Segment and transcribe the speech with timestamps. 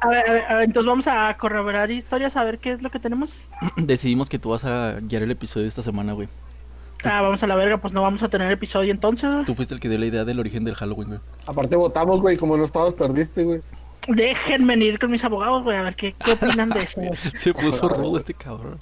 [0.00, 2.82] A ver, a ver, a ver, entonces vamos a corroborar historias a ver qué es
[2.82, 3.30] lo que tenemos.
[3.76, 6.28] Decidimos que tú vas a guiar el episodio de esta semana, güey.
[7.04, 9.44] Ah, vamos a la verga, pues no vamos a tener episodio entonces.
[9.46, 11.20] Tú fuiste el que dio la idea del origen del Halloween, güey.
[11.46, 13.60] Aparte votamos, güey, como no estabas, perdiste, güey.
[14.08, 17.00] Déjenme ir con mis abogados, güey, a ver qué, qué opinan de eso.
[17.34, 18.78] Se puso rudo este cabrón.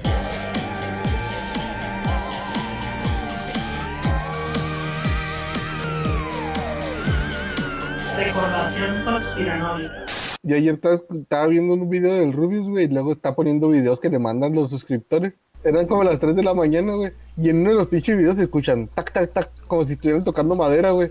[8.16, 10.05] Recordación conspiranoica.
[10.46, 13.98] Yo ayer estaba, estaba viendo un video del Rubius, güey, y luego está poniendo videos
[13.98, 15.40] que le mandan los suscriptores.
[15.64, 17.10] Eran como las 3 de la mañana, güey.
[17.36, 20.22] Y en uno de los pinches videos se escuchan tac, tac, tac, como si estuvieran
[20.22, 21.10] tocando madera, güey.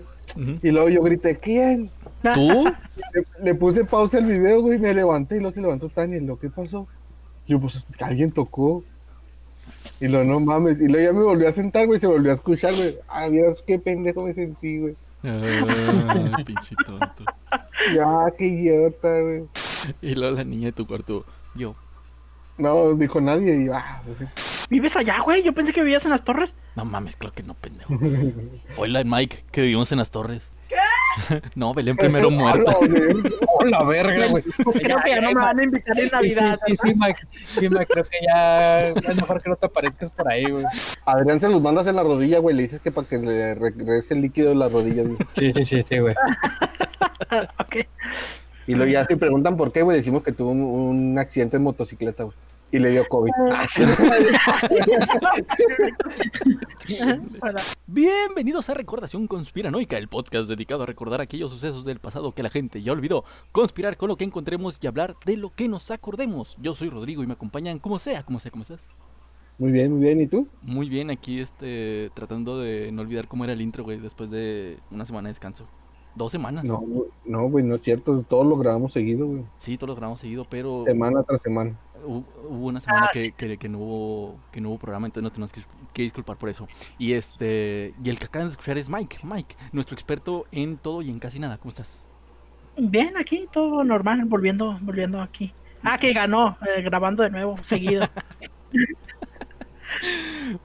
[0.62, 1.90] Y luego yo grité, ¿quién?
[2.22, 2.64] ¿Tú?
[3.12, 6.18] Le, le puse pausa al video, güey, me levanté y luego se levantó Tania.
[6.22, 6.88] Lo que pasó?
[7.46, 8.84] Yo, pues, alguien tocó.
[10.00, 10.80] Y lo no mames.
[10.80, 12.96] Y luego ya me volvió a sentar, güey, se volvió a escuchar, güey.
[13.06, 14.96] Ah, Dios, qué pendejo me sentí, güey.
[15.26, 17.24] Ay, pinche tonto.
[17.94, 18.06] Ya,
[18.38, 19.44] qué idiota, güey.
[20.00, 21.74] Y luego la niña de tu cuarto, yo.
[22.58, 23.64] No, dijo nadie.
[23.64, 24.02] Y ah.
[24.70, 25.42] ¿Vives allá, güey?
[25.42, 26.50] Yo pensé que vivías en las torres.
[26.74, 27.98] No mames, claro que no, pendejo.
[28.76, 30.50] Hola, Mike, que vivimos en las torres.
[31.54, 32.72] No, Belén primero muerta.
[33.48, 34.42] Oh, la verga, güey.
[34.42, 36.58] Creo que ya no me van a invitar en Navidad.
[36.66, 37.20] Sí, sí, sí, Mike.
[37.58, 40.64] Sí, Mike, creo que ya es mejor que no te aparezcas por ahí, güey.
[41.04, 42.54] Adrián se los mandas en la rodilla, güey.
[42.56, 45.16] Le dices que para que le regrese el líquido de la rodilla, güey.
[45.32, 46.14] Sí, sí, sí, sí, güey.
[47.58, 47.76] ok.
[48.68, 51.62] Y luego ya si preguntan por qué, güey, decimos que tuvo un, un accidente en
[51.62, 52.36] motocicleta, güey.
[52.72, 53.30] Y le dio COVID.
[53.52, 53.64] Ah.
[57.86, 62.50] Bienvenidos a Recordación Conspiranoica, el podcast dedicado a recordar aquellos sucesos del pasado que la
[62.50, 66.56] gente ya olvidó, conspirar con lo que encontremos y hablar de lo que nos acordemos.
[66.60, 68.88] Yo soy Rodrigo y me acompañan como sea, como sea, ¿cómo estás?
[69.58, 70.20] Muy bien, muy bien.
[70.20, 70.48] ¿Y tú?
[70.60, 74.80] Muy bien, aquí este, tratando de no olvidar cómo era el intro, güey, después de
[74.90, 75.68] una semana de descanso.
[76.16, 76.64] Dos semanas.
[76.64, 76.82] No,
[77.26, 78.24] no, güey, no es cierto.
[78.26, 79.44] Todos lo grabamos seguido, güey.
[79.58, 81.78] Sí, todos lo grabamos seguido, pero Semana tras semana.
[82.04, 85.22] Hu- hubo una semana Ah, que, que- que no hubo que no hubo programa, entonces
[85.24, 86.66] nos tenemos que, que disculpar por eso.
[86.98, 91.02] Y este y el que acaban de escuchar es Mike, Mike, nuestro experto en todo
[91.02, 91.58] y en casi nada.
[91.58, 91.90] ¿Cómo estás?
[92.78, 95.52] Bien, aquí todo normal, volviendo, volviendo aquí.
[95.82, 98.04] Ah, que ganó, eh, grabando de nuevo, seguido.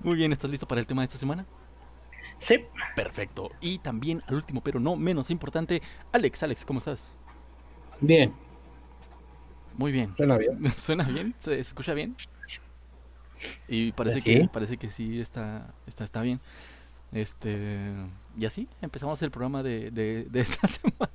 [0.02, 1.46] Muy bien, ¿estás listo para el tema de esta semana?
[2.40, 2.56] Sí,
[2.96, 3.52] Perfecto.
[3.62, 5.82] Y también al último, pero no menos importante,
[6.12, 7.08] Alex, Alex, ¿cómo estás?
[8.00, 8.34] Bien.
[9.74, 10.14] Muy bien.
[10.18, 10.72] Suena bien.
[10.78, 11.34] ¿Suena bien?
[11.38, 12.16] ¿Se escucha bien?
[13.68, 14.24] Y parece Sí.
[14.24, 16.40] que parece que sí está está está bien.
[17.12, 17.92] Este,
[18.38, 21.12] y así empezamos el programa de, de, de esta semana.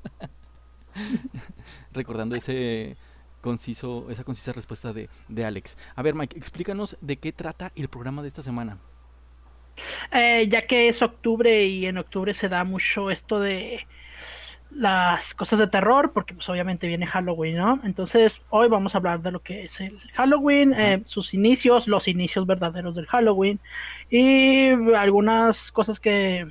[1.93, 2.97] Recordando ese
[3.41, 5.79] conciso esa concisa respuesta de, de Alex.
[5.95, 8.79] A ver, Mike, explícanos de qué trata el programa de esta semana.
[10.11, 13.87] Eh, ya que es octubre y en octubre se da mucho esto de
[14.71, 17.81] las cosas de terror, porque pues obviamente viene Halloween, ¿no?
[17.85, 22.09] Entonces hoy vamos a hablar de lo que es el Halloween, eh, sus inicios, los
[22.09, 23.61] inicios verdaderos del Halloween
[24.11, 26.47] y algunas cosas que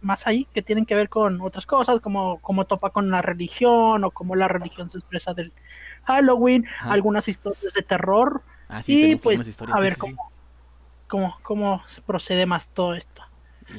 [0.00, 4.04] más ahí que tienen que ver con otras cosas, como cómo topa con la religión
[4.04, 5.52] o cómo la religión se expresa del
[6.04, 6.92] Halloween, Ajá.
[6.92, 10.32] algunas historias de terror Ah, sí, y pues a ver sí, cómo,
[11.06, 13.22] cómo, cómo se procede más todo esto.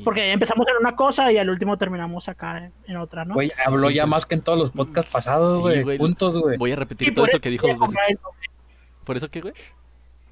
[0.03, 3.33] Porque empezamos en una cosa y al último terminamos acá en, en otra, ¿no?
[3.33, 4.11] Güey, habló sí, ya güey.
[4.11, 5.97] más que en todos los podcasts pasados, Sí, güey.
[5.97, 6.57] Puntos, güey.
[6.57, 8.19] Voy a repetir todo eso que dijo dos veces.
[9.05, 9.53] ¿Por eso qué, güey?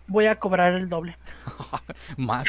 [0.08, 1.18] Voy a cobrar el doble.
[2.18, 2.46] Más.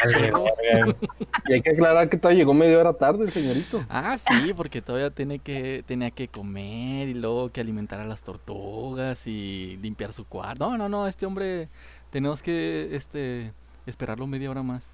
[1.48, 3.84] Y hay que aclarar que todavía llegó media hora tarde el señorito.
[3.88, 8.22] Ah, sí, porque todavía tiene que, tenía que comer y luego que alimentar a las
[8.22, 10.70] tortugas y limpiar su cuarto.
[10.70, 11.68] No, no, no, este hombre
[12.10, 13.52] tenemos que este
[13.86, 14.92] esperarlo media hora más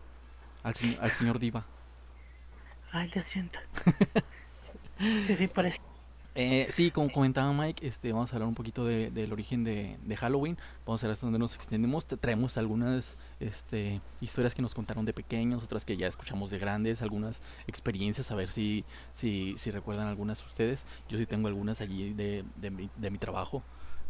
[0.62, 0.74] al
[1.14, 1.64] señor Diva.
[2.91, 3.59] Ay, lo siento.
[5.26, 5.78] Sí, sí, parece.
[6.34, 9.99] Eh, sí, como comentaba Mike, este, vamos a hablar un poquito de- del origen de,
[10.16, 10.56] Halloween.
[10.87, 12.06] Vamos a ver hasta dónde nos extendemos.
[12.06, 16.59] Te traemos algunas este, historias que nos contaron de pequeños, otras que ya escuchamos de
[16.59, 20.87] grandes, algunas experiencias, a ver si, si, si recuerdan algunas ustedes.
[21.09, 23.62] Yo sí tengo algunas allí de, de, mi, de mi trabajo.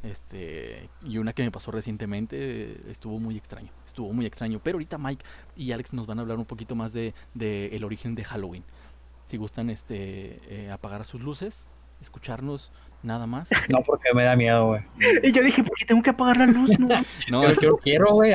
[0.03, 4.61] Este, y una que me pasó recientemente estuvo muy extraño, estuvo muy extraño.
[4.63, 5.25] Pero ahorita Mike
[5.57, 8.65] y Alex nos van a hablar un poquito más de, de el origen de Halloween.
[9.27, 11.69] Si gustan este, eh, apagar sus luces,
[12.01, 12.71] escucharnos
[13.03, 13.49] nada más.
[13.69, 14.83] No, porque me da miedo, güey.
[15.23, 16.79] Y yo dije, ¿por qué tengo que apagar la luz?
[16.79, 16.89] No.
[17.31, 18.35] No, eso, yo quiero, güey.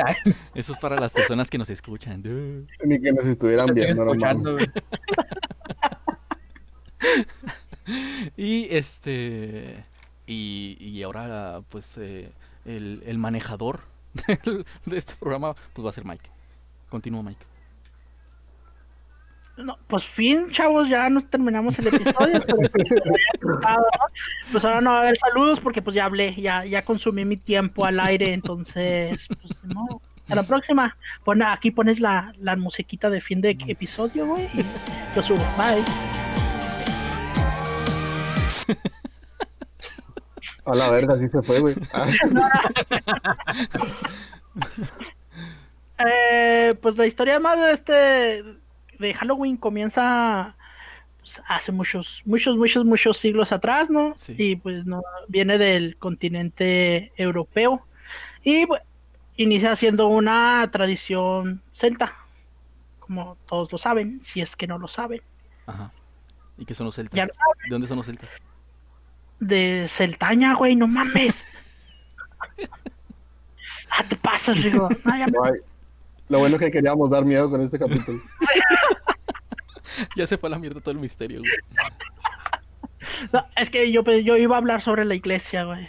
[0.54, 2.22] Eso es para las personas que nos escuchan.
[2.84, 4.58] Ni que nos estuvieran te viendo, no escuchando.
[8.36, 9.84] Y este.
[10.26, 12.32] Y, y ahora, pues, eh,
[12.64, 13.80] el, el manejador
[14.86, 16.30] de este programa, pues va a ser Mike.
[16.88, 17.44] Continúa, Mike.
[19.56, 22.42] No, pues fin, chavos, ya nos terminamos el episodio.
[22.46, 23.84] pero- ¿no?
[24.50, 27.36] Pues ahora no va a haber saludos porque pues ya hablé, ya, ya consumí mi
[27.36, 30.00] tiempo al aire, entonces, pues no.
[30.28, 34.64] A la próxima, pon, aquí pones la, la musiquita de fin de episodio, güey, y
[35.14, 35.44] lo subo.
[35.56, 35.84] Bye.
[40.64, 41.74] A la verga, así se fue, güey.
[41.94, 42.06] Ah,
[45.96, 48.44] Eh, pues la historia más de este
[48.98, 50.56] de Halloween comienza
[51.20, 54.12] pues, hace muchos, muchos, muchos, muchos siglos atrás, ¿no?
[54.16, 54.34] Sí.
[54.36, 57.86] Y pues no viene del continente europeo
[58.42, 58.82] y pues,
[59.36, 62.16] inicia siendo una tradición celta,
[62.98, 65.22] como todos lo saben, si es que no lo saben,
[65.66, 65.92] Ajá.
[66.58, 67.28] ¿Y qué son los celtas?
[67.28, 67.32] ¿De
[67.70, 68.30] dónde son los celtas?
[69.40, 71.34] De Celtaña, güey, no mames.
[73.90, 74.88] ah, te pasas, Rigo.
[75.04, 75.60] Ya me- no hay-
[76.28, 78.18] Lo bueno es que queríamos dar miedo con este capítulo.
[80.16, 81.52] Ya se fue a la mierda todo el misterio, güey.
[83.32, 85.88] no, es que yo, pues, yo iba a hablar sobre la iglesia, güey.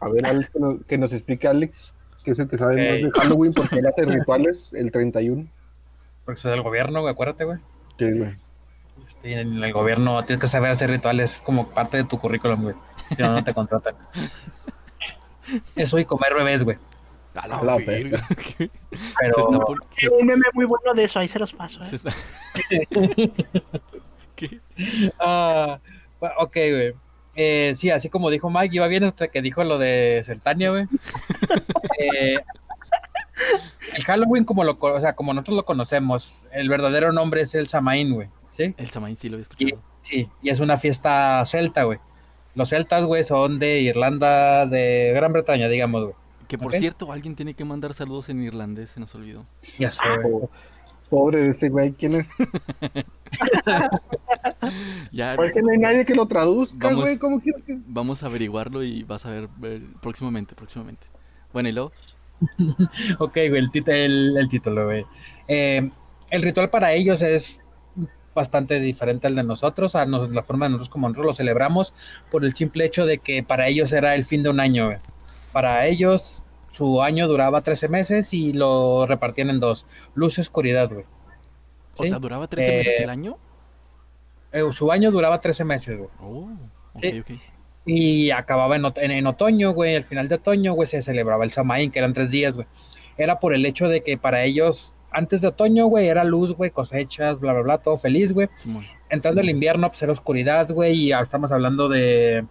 [0.00, 1.92] A ver, Alex, que nos, que nos explique Alex,
[2.24, 2.78] que es el que sabe Ok.
[3.04, 5.46] más de Halloween, porque él hace rituales el 31.
[6.24, 7.58] Porque soy del gobierno, güey, acuérdate, güey.
[7.96, 8.34] Sí, güey.
[9.22, 12.74] En el gobierno tienes que saber hacer rituales, es como parte de tu currículum, güey.
[13.16, 13.94] Si no, no te contratan.
[15.76, 16.78] Eso y comer bebés, güey.
[17.34, 18.18] A la, A la verga.
[18.18, 18.70] Se
[19.18, 21.80] Pero se- Hay un meme muy bueno de eso, ahí se los paso.
[21.82, 21.86] ¿eh?
[21.86, 22.10] se está-
[24.36, 24.60] ¿Qué?
[25.18, 25.78] Ah,
[26.38, 26.92] ok, güey.
[27.34, 30.86] Eh, sí, así como dijo Mike, iba bien hasta que dijo lo de Celtania, güey.
[31.98, 32.36] Eh,
[33.94, 37.68] el Halloween, como lo, o sea, como nosotros lo conocemos, el verdadero nombre es el
[37.68, 38.28] Samaín, güey.
[38.52, 38.74] ¿Sí?
[38.76, 39.82] El Samaín sí lo había Y, escuchado.
[40.02, 41.98] sí, y es una fiesta celta, güey.
[42.54, 46.14] Los celtas, güey, son de Irlanda, de Gran Bretaña, digamos, güey.
[46.48, 49.46] Que por cierto, alguien tiene que mandar saludos en irlandés, se nos olvidó.
[49.78, 50.44] Ya sé, güey.
[51.08, 52.30] Pobre de ese güey, ¿quién es?
[55.12, 57.04] Ya Pues que no hay nadie que lo traduzca, Vamos.
[57.04, 57.18] güey.
[57.18, 57.78] ¿Cómo quieres que.?
[57.86, 61.06] vamos a averiguarlo y vas a ver eh, próximamente, próximamente.
[61.52, 61.92] Bueno, y luego,
[63.18, 65.04] Ok, güey, el, tit- el, el título, güey.
[65.48, 65.90] Eh,
[66.30, 67.60] el ritual para ellos es
[68.34, 71.94] bastante diferente al de nosotros, a nos- la forma de nosotros como nosotros lo celebramos,
[72.30, 74.98] por el simple hecho de que para ellos era el fin de un año, güey.
[75.52, 79.84] Para ellos, su año duraba 13 meses y lo repartían en dos,
[80.14, 81.04] luz y oscuridad, güey.
[81.98, 83.36] o sea, duraba 13 Eh, meses el año.
[84.52, 86.08] Eh, su año duraba 13 meses, güey.
[86.20, 86.48] Oh,
[86.94, 87.40] ok, sí.
[87.84, 89.96] Y acababa en, ot- en- en otoño, güey.
[89.96, 92.66] Al final de otoño, güey, se celebraba el Samaín, que eran tres días, güey.
[93.18, 96.70] Era por el hecho de que para ellos, antes de otoño, güey, era luz, güey,
[96.70, 98.48] cosechas, bla, bla, bla, todo feliz, güey.
[99.10, 100.94] Entrando el invierno, pues era oscuridad, güey.
[101.08, 102.44] Y estamos hablando de,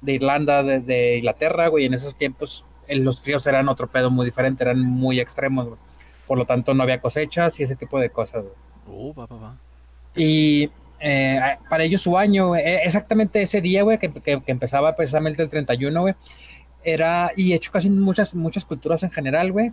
[0.00, 1.86] de Irlanda, de, de Inglaterra, güey.
[1.86, 5.78] En esos tiempos, el- los fríos eran otro pedo muy diferente, eran muy extremos, güey.
[6.26, 8.54] Por lo tanto, no había cosechas y ese tipo de cosas, güey.
[8.88, 9.56] Oh, va, va, va.
[10.16, 10.70] Y
[11.00, 11.38] eh,
[11.68, 15.42] para ellos su año, güey, eh, exactamente ese día, güey, que, que- que empezaba precisamente
[15.42, 16.14] el 31, güey,
[16.82, 19.72] era, y hecho casi muchas, muchas culturas en general, güey,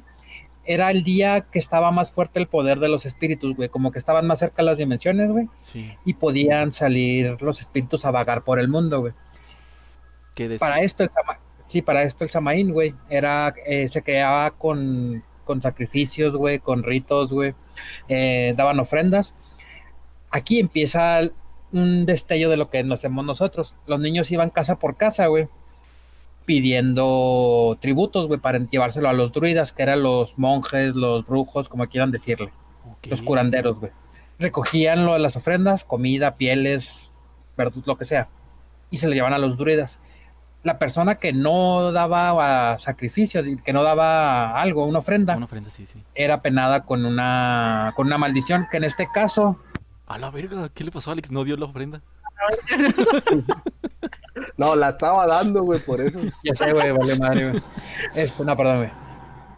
[0.65, 3.99] era el día que estaba más fuerte el poder de los espíritus, güey, como que
[3.99, 5.91] estaban más cerca las dimensiones, güey, Sí.
[6.05, 9.13] y podían salir los espíritus a vagar por el mundo, güey.
[10.35, 10.59] ¿Qué decir?
[10.59, 11.09] Para esto, el
[11.59, 16.83] sí, para esto el Samaín, güey, era, eh, se creaba con, con sacrificios, güey, con
[16.83, 17.53] ritos, güey,
[18.07, 19.35] eh, daban ofrendas.
[20.29, 21.21] Aquí empieza
[21.73, 23.75] un destello de lo que nos hacemos nosotros.
[23.87, 25.47] Los niños iban casa por casa, güey,
[26.45, 31.87] pidiendo tributos, güey, para llevárselo a los druidas, que eran los monjes, los brujos, como
[31.87, 32.51] quieran decirle,
[33.03, 33.91] los curanderos, güey.
[34.39, 37.11] Recogían lo de las ofrendas, comida, pieles,
[37.57, 38.27] verdu- lo que sea,
[38.89, 39.99] y se le llevaban a los druidas
[40.63, 45.87] la persona que no daba sacrificio, que no daba algo, una ofrenda, Una ofrenda, sí,
[45.87, 46.03] sí.
[46.13, 49.59] era penada con una, con una maldición, que en este caso,
[50.05, 51.31] A la verga, ¿qué le pasó a Alex?
[51.31, 52.01] ¿No dio la ofrenda?
[54.57, 56.19] No, la estaba dando, güey, por eso.
[56.43, 57.63] ya sé, güey, vale madre, güey.
[58.15, 58.91] Este, no, perdón, güey.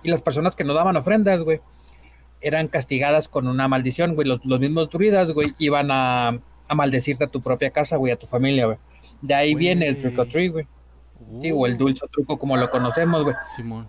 [0.04, 1.62] Y las personas que no daban ofrendas, güey,
[2.42, 4.28] eran castigadas con una maldición, güey.
[4.28, 8.20] Los, los mismos druidas, güey, iban a, a maldecirte a tu propia casa, güey, a
[8.20, 8.78] tu familia, güey.
[9.22, 10.68] De ahí viene el trick or treat, güey.
[11.42, 13.36] Sí, o el dulce truco como lo conocemos, güey.
[13.56, 13.88] Simón.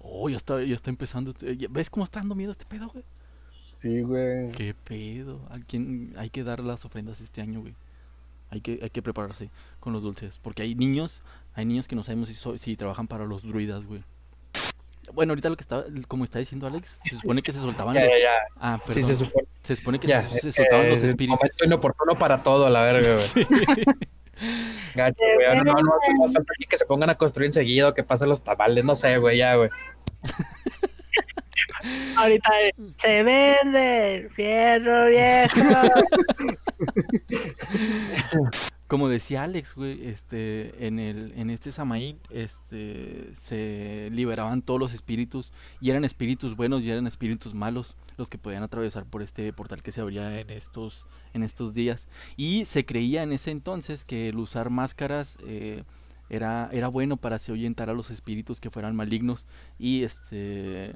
[0.00, 1.34] Oh, ya está, ya está empezando.
[1.70, 3.04] ¿Ves cómo está dando miedo este pedo, güey?
[3.48, 4.52] Sí, güey.
[4.52, 5.46] ¿Qué pedo?
[5.50, 7.74] ¿A quién hay que dar las ofrendas este año, güey?
[8.50, 9.50] Hay que, hay que prepararse
[9.80, 10.38] con los dulces.
[10.42, 11.22] Porque hay niños,
[11.54, 14.02] hay niños que no sabemos si, so- si trabajan para los druidas, güey.
[15.14, 18.02] Bueno, ahorita lo que está, como está diciendo Alex, se supone que se soltaban Ya,
[18.04, 18.10] los...
[18.12, 18.32] ya, ya.
[18.56, 19.46] Ah, Sí, se supone.
[19.62, 21.38] se supone que se, soltaban los espíritus.
[21.38, 23.46] Momento inoportuno para todo, la verga, güey.
[24.96, 25.56] Gacho, güey.
[25.58, 25.92] No, no, no,
[26.40, 29.54] aquí que se pongan a construir enseguida, que pasen los tamales, no sé, güey, ya,
[29.54, 29.70] güey.
[32.16, 32.50] Ahorita
[32.98, 35.60] se vende fierro viejo.
[38.86, 44.92] Como decía Alex, güey, este, en el, en este Samaín, este, se liberaban todos los
[44.92, 49.52] espíritus, y eran espíritus buenos y eran espíritus malos, los que podían atravesar por este
[49.52, 52.08] portal que se abría en estos, en estos días.
[52.36, 55.82] Y se creía en ese entonces que el usar máscaras eh,
[56.30, 59.46] era, era bueno para se ahuyentar a los espíritus que fueran malignos.
[59.80, 60.94] Y este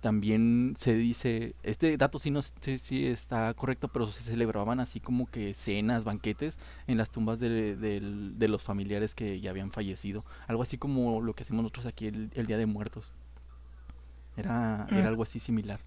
[0.00, 4.98] también se dice, este dato sí no sé si está correcto, pero se celebraban así
[5.00, 9.70] como que cenas, banquetes en las tumbas de, del- de los familiares que ya habían
[9.72, 10.24] fallecido.
[10.48, 13.12] Algo así como lo que hacemos nosotros aquí el, el Día de Muertos.
[14.36, 14.94] Era, Mm.
[14.96, 15.80] era algo así similar.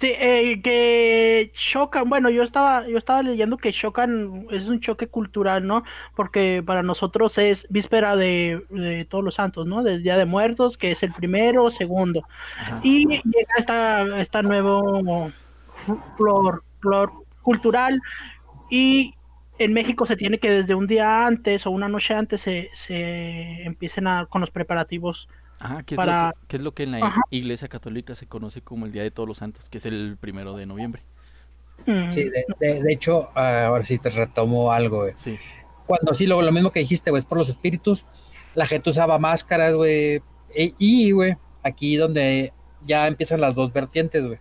[0.00, 5.08] Sí, eh, que chocan, bueno, yo estaba, yo estaba leyendo que chocan, es un choque
[5.08, 5.82] cultural, ¿no?
[6.14, 9.82] Porque para nosotros es víspera de, de Todos los Santos, ¿no?
[9.82, 12.22] Del Día de Muertos, que es el primero, segundo.
[12.84, 15.32] Y llega esta, esta nuevo
[16.16, 17.12] flor, flor
[17.42, 18.00] cultural
[18.70, 19.14] y
[19.58, 23.64] en México se tiene que desde un día antes o una noche antes se, se
[23.64, 25.28] empiecen a, con los preparativos.
[25.60, 27.20] Ajá, ¿qué es, para- lo que, qué es lo que en la Ajá.
[27.30, 30.56] iglesia católica se conoce como el Día de Todos los Santos, que es el primero
[30.56, 31.02] de noviembre?
[31.86, 35.12] Mm, Sí, de, de- de hecho, ah, ahora sí te retomo algo, güey.
[35.16, 35.38] Sí.
[35.86, 38.04] Cuando sí, lo, lo mismo que dijiste, güey, es por los espíritus.
[38.54, 40.22] La gente usaba máscaras, güey.
[40.54, 42.52] E- Y, güey, aquí donde
[42.86, 44.38] ya empiezan las dos vertientes, güey.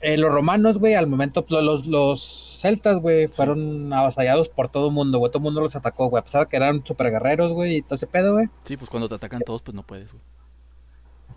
[0.00, 2.22] Eh, los romanos, güey, al momento, pues, los, los
[2.60, 3.32] celtas, güey, Sí.
[3.34, 5.30] fueron avasallados por todo el mundo, güey.
[5.32, 6.20] Todo el mundo los atacó, güey.
[6.20, 8.46] A pesar de que eran super guerreros, güey, y todo ese pedo, güey.
[8.62, 10.22] Sí, pues cuando te atacan todos, pues no puedes, güey.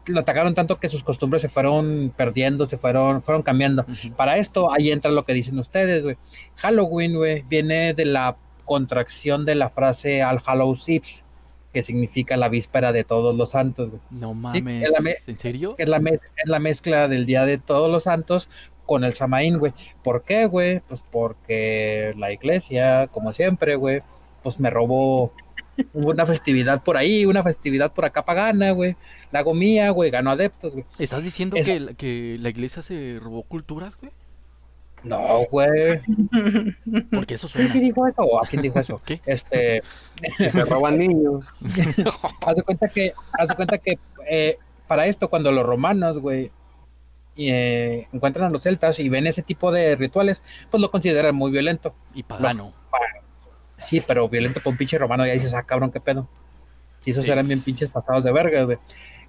[0.08, 3.86] Lo atacaron tanto que sus costumbres se fueron perdiendo, se fueron, fueron cambiando.
[4.18, 6.18] Para esto, ahí entra lo que dicen ustedes, güey.
[6.56, 11.02] Halloween, güey, viene de la contracción de la frase All Hallows Eve,
[11.74, 14.02] que significa la víspera de todos los santos, güey.
[14.12, 15.76] No es mames, ¿en serio?
[15.78, 18.50] Es la, es la mezcla del Día de Todos los Santos
[18.86, 19.74] con el Samaín, güey.
[20.04, 20.82] ¿Por qué, güey?
[20.82, 24.02] Pues porque la iglesia, como siempre, güey,
[24.44, 25.32] pues me robó
[25.94, 28.96] una festividad por ahí, una festividad por acá pagana, güey.
[29.32, 30.86] La hago mía, güey, gano adeptos, güey.
[31.00, 34.12] ¿Estás diciendo Esa- que, la- que la iglesia se robó culturas, güey?
[35.04, 36.00] No, güey.
[37.12, 37.70] Porque eso ¿Quién suena.
[37.70, 38.22] sí dijo eso?
[38.24, 39.02] ¿O a quién dijo eso?
[39.06, 39.20] ¿Qué?
[39.26, 39.82] Este,
[40.38, 41.46] Se roban niños.
[42.46, 43.98] haz de cuenta que, haz de cuenta que
[44.30, 46.52] eh, para esto, cuando los romanos, güey,
[47.38, 51.52] eh, encuentran a los celtas y ven ese tipo de rituales, pues lo consideran muy
[51.52, 51.96] violento.
[52.14, 52.74] Y pagano.
[53.78, 56.28] Sí, pero violento para un pinche romano, ya dices, ah, cabrón, qué pedo.
[57.00, 57.32] Si esos Sí.
[57.32, 58.78] eran bien pinches pasados de verga, güey.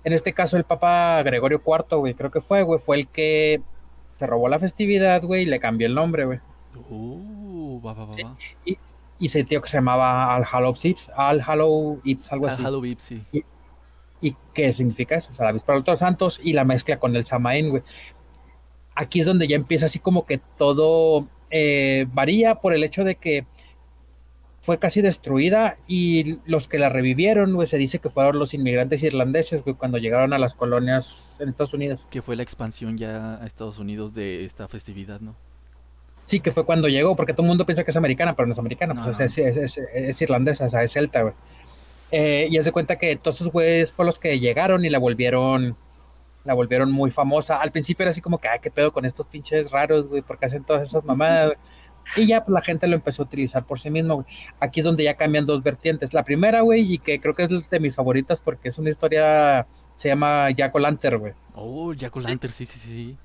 [0.05, 3.63] En este caso, el Papa Gregorio IV, güey, creo que fue, güey, fue el que
[4.23, 6.39] se robó la festividad, güey, y le cambió el nombre, güey.
[6.89, 8.37] Uh, va, va, va, va.
[9.19, 12.63] Y se tío que se llamaba Al Hallow Ips, Al Hallow Ips, algo Ah, así.
[12.63, 13.25] Halloween, sí.
[14.21, 15.31] ¿Y qué significa eso?
[15.33, 17.83] O sea, la víspera de los santos y la mezcla con el Samaín, güey.
[18.95, 23.17] Aquí es donde ya empieza así como que todo eh, varía por el hecho de
[23.17, 23.47] que
[24.63, 29.03] fue casi destruida y los que la revivieron, güey, se dice que fueron los inmigrantes
[29.03, 32.07] irlandeses, güey, cuando llegaron a las colonias en Estados Unidos.
[32.11, 35.35] Que fue la expansión ya a Estados Unidos de esta festividad, ¿no?
[36.25, 38.53] Sí, que fue cuando llegó, porque todo el mundo piensa que es americana, pero no
[38.53, 39.03] es americana, No.
[39.03, 41.35] pues es, es- es- es irlandesa, o sea, es celta, güey.
[42.13, 45.77] Eh, y hace cuenta que todos esos güeyes fueron los que llegaron y la volvieron,
[46.45, 47.57] la volvieron muy famosa.
[47.61, 50.47] Al principio era así como que, ay, qué pedo con estos pinches raros, güey, porque
[50.47, 51.59] hacen todas esas mamadas, güey.
[52.17, 54.27] Y ya pues, la gente lo empezó a utilizar por sí mismo, güey.
[54.61, 56.13] Aquí es donde ya cambian dos vertientes.
[56.15, 59.67] La primera, güey, y que creo que es de mis favoritas porque es una historia,
[59.97, 61.33] se llama Jack O'Lantern, güey.
[61.55, 63.17] Oh, Jack O'Lantern, sí, sí, sí, sí.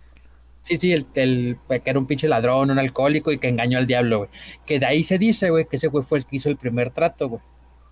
[0.62, 3.88] Sí, sí, el, el- que era un pinche ladrón, un alcohólico y que engañó al
[3.88, 4.29] diablo, güey.
[4.65, 6.91] Que de ahí se dice, güey, que ese güey fue el que hizo el primer
[6.91, 7.41] trato, güey.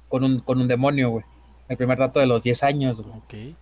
[0.10, 1.26] Con un, con un demonio, güey.
[1.70, 3.18] El primer trato de los 10 años, güey.
[3.18, 3.58] Ok.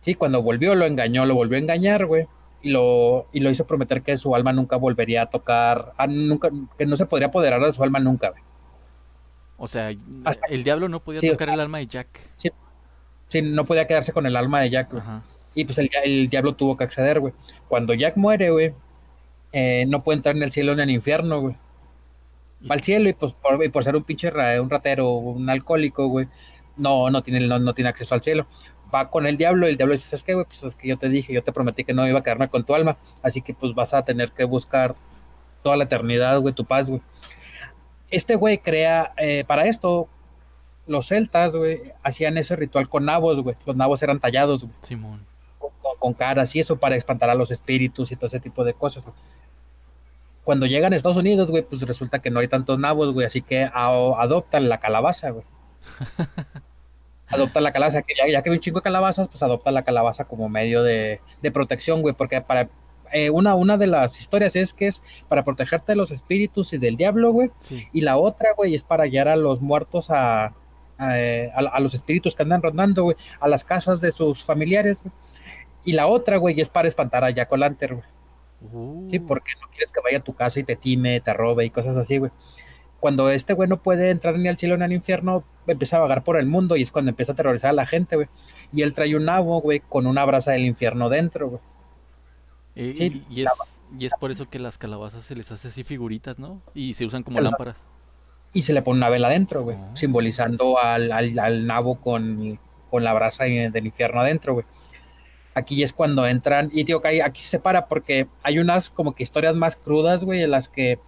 [0.00, 2.26] Sí, cuando volvió, lo engañó, lo volvió a engañar, güey.
[2.64, 6.48] Y lo, y lo hizo prometer que su alma nunca volvería a tocar, ah, nunca,
[6.78, 8.42] que no se podría apoderar de su alma nunca, güey.
[9.58, 9.92] O sea,
[10.24, 12.08] Hasta- el diablo no podía Sí, tocar el alma de Jack.
[13.28, 15.02] Sí, no podía quedarse con el alma de Jack, güey.
[15.54, 17.32] Y pues el, el diablo tuvo que acceder, güey.
[17.68, 18.72] Cuando Jack muere, güey,
[19.52, 21.54] eh, no puede entrar en el cielo ni en el infierno, güey.
[22.68, 25.48] Va al cielo y pues por, y por ser un pinche ra- un ratero, un
[25.50, 26.28] alcohólico, güey,
[26.78, 28.46] no, no tiene, no, no tiene acceso al cielo.
[28.94, 30.46] Va con el diablo y el diablo dice, ¿sabes qué, güey?
[30.46, 32.64] Pues es que yo te dije, yo te prometí que no iba a quedarme con
[32.64, 34.94] tu alma, así que pues vas a tener que buscar
[35.62, 37.02] toda la eternidad, güey, tu paz, güey.
[38.10, 40.08] Este güey crea, eh, para esto,
[40.86, 43.56] los celtas, güey, hacían ese ritual con nabos, güey.
[43.66, 45.24] Los nabos eran tallados, güey Simón.
[45.58, 48.62] con, con- con caras y eso para espantar a los espíritus y todo ese tipo
[48.64, 49.04] de cosas.
[49.04, 49.16] güey.
[50.44, 53.40] Cuando llegan a Estados Unidos, güey, pues resulta que no hay tantos nabos, güey, así
[53.40, 55.44] que adoptan la calabaza, güey.
[57.28, 59.82] adopta la calabaza, que ya, ya que hay un chingo de calabazas, pues adopta la
[59.82, 62.68] calabaza como medio de, de protección, güey, porque para
[63.12, 66.78] eh, una, una de las historias es que es para protegerte de los espíritus y
[66.78, 67.86] del diablo, güey, Sí.
[67.92, 70.52] y la otra, güey, es para guiar a los muertos a, a,
[70.98, 75.12] a- a los espíritus que andan rondando, güey, a las casas de sus familiares, güey.
[75.86, 78.08] Y la otra, güey, es para espantar a Jack O'Lantern, güey.
[78.72, 81.64] Uh, Sí, porque no quieres que vaya a tu casa y te time, te robe
[81.66, 82.30] y cosas así, güey.
[83.04, 86.24] Cuando este güey no puede entrar ni al cielo ni al infierno, empieza a vagar
[86.24, 88.28] por el mundo y es cuando empieza a aterrorizar a la gente, güey.
[88.72, 91.60] Y él trae un nabo, güey, con una brasa del infierno dentro, güey.
[92.76, 95.68] eh, sí, y, y es, y es por eso que las calabazas se les hace
[95.68, 96.62] así figuritas, ¿no?
[96.72, 97.84] Y se usan como Se lámparas.
[98.54, 99.94] Y se le pone una vela adentro, güey, Oh.
[99.96, 102.58] simbolizando al, al, al nabo con,
[102.90, 104.66] con la brasa del infierno adentro, güey.
[105.54, 109.22] Aquí es cuando entran, y digo que aquí se separa porque hay unas como que
[109.24, 110.98] historias más crudas, güey, en las que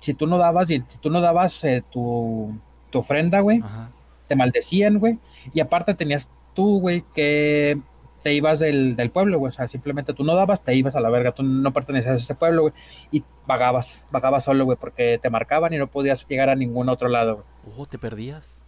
[0.00, 2.56] si tú no dabas, y si tú no dabas eh, tu,
[2.90, 3.90] tu ofrenda, güey, Ajá.
[4.26, 5.18] te maldecían, güey.
[5.52, 7.78] Y aparte tenías tú, güey, que
[8.22, 9.48] te ibas del, del pueblo, güey.
[9.48, 11.32] O sea, simplemente tú no dabas, te ibas a la verga.
[11.32, 12.74] Tú no pertenecías a ese pueblo, güey.
[13.12, 17.08] Y vagabas, vagabas solo, güey, porque te marcaban y no podías llegar a ningún otro
[17.08, 17.76] lado, güey.
[17.78, 18.58] Oh, te perdías.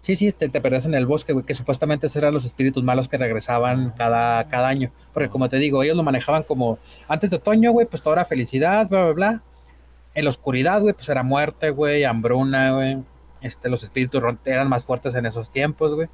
[0.00, 3.06] Sí, sí, te, te perdías en el bosque, güey, que supuestamente eran los espíritus malos
[3.06, 4.92] que regresaban cada, cada año.
[5.12, 8.24] Porque como te digo, ellos lo manejaban como antes de otoño, güey, pues toda era
[8.24, 9.42] felicidad, bla, bla, bla.
[10.14, 12.98] En la oscuridad, güey, pues era muerte, güey, hambruna, güey.
[13.40, 16.08] Este, los espíritus eran más fuertes en esos tiempos, güey.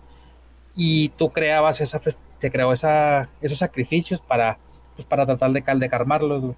[0.75, 1.99] Y tú creabas esa,
[2.39, 4.59] te creó esa, esos sacrificios para,
[4.95, 6.55] pues, para tratar de, cal- de calmarlos, güey.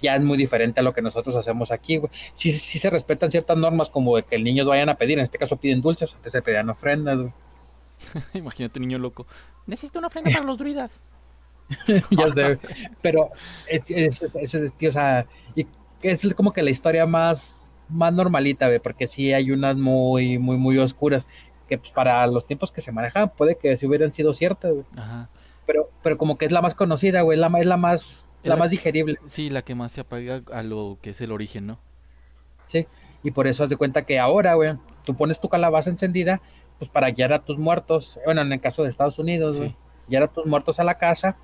[0.00, 2.10] Ya es muy diferente a lo que nosotros hacemos aquí, güey.
[2.34, 5.24] Sí, sí se respetan ciertas normas como de que el niño vayan a pedir, en
[5.24, 7.32] este caso piden dulces, antes se pedían ofrendas, güey.
[8.34, 9.26] Imagínate niño loco.
[9.66, 11.00] Necesito una ofrenda para los druidas.
[12.10, 12.58] ya sé,
[13.00, 13.30] pero
[13.68, 15.24] es, es, es- es- tío, o sea,
[15.54, 15.66] y
[16.10, 20.56] es como que la historia más, más normalita, güey, porque sí hay unas muy, muy,
[20.56, 21.28] muy oscuras,
[21.68, 25.28] que pues, para los tiempos que se manejaban puede que si hubieran sido ciertas, Ajá.
[25.66, 28.54] pero, pero como que es la más conocida, güey, la, es la más, Es la
[28.56, 31.66] la- más digerible, Sí, la que más se apaga a lo que es el origen,
[31.66, 31.78] ¿no?
[32.66, 32.86] ¿sí?
[33.22, 36.40] Y por eso haz de cuenta que ahora, güey, tú pones tu calabaza encendida,
[36.78, 39.76] pues para guiar a tus muertos, bueno, en el caso de Estados Unidos, güey, Sí.
[40.08, 41.36] guiar a tus muertos a la casa,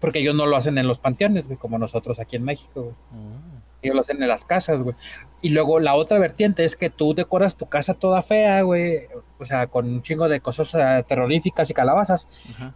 [0.00, 2.94] porque ellos no lo hacen en los panteones, güey, como nosotros aquí en México, güey.
[3.12, 3.49] Oh.
[3.82, 4.94] Ellos lo hacen en las casas, güey.
[5.42, 9.06] Y luego la otra vertiente es que tú decoras tu casa toda fea, güey.
[9.38, 12.28] O sea, con un chingo de cosas eh, terroríficas y calabazas,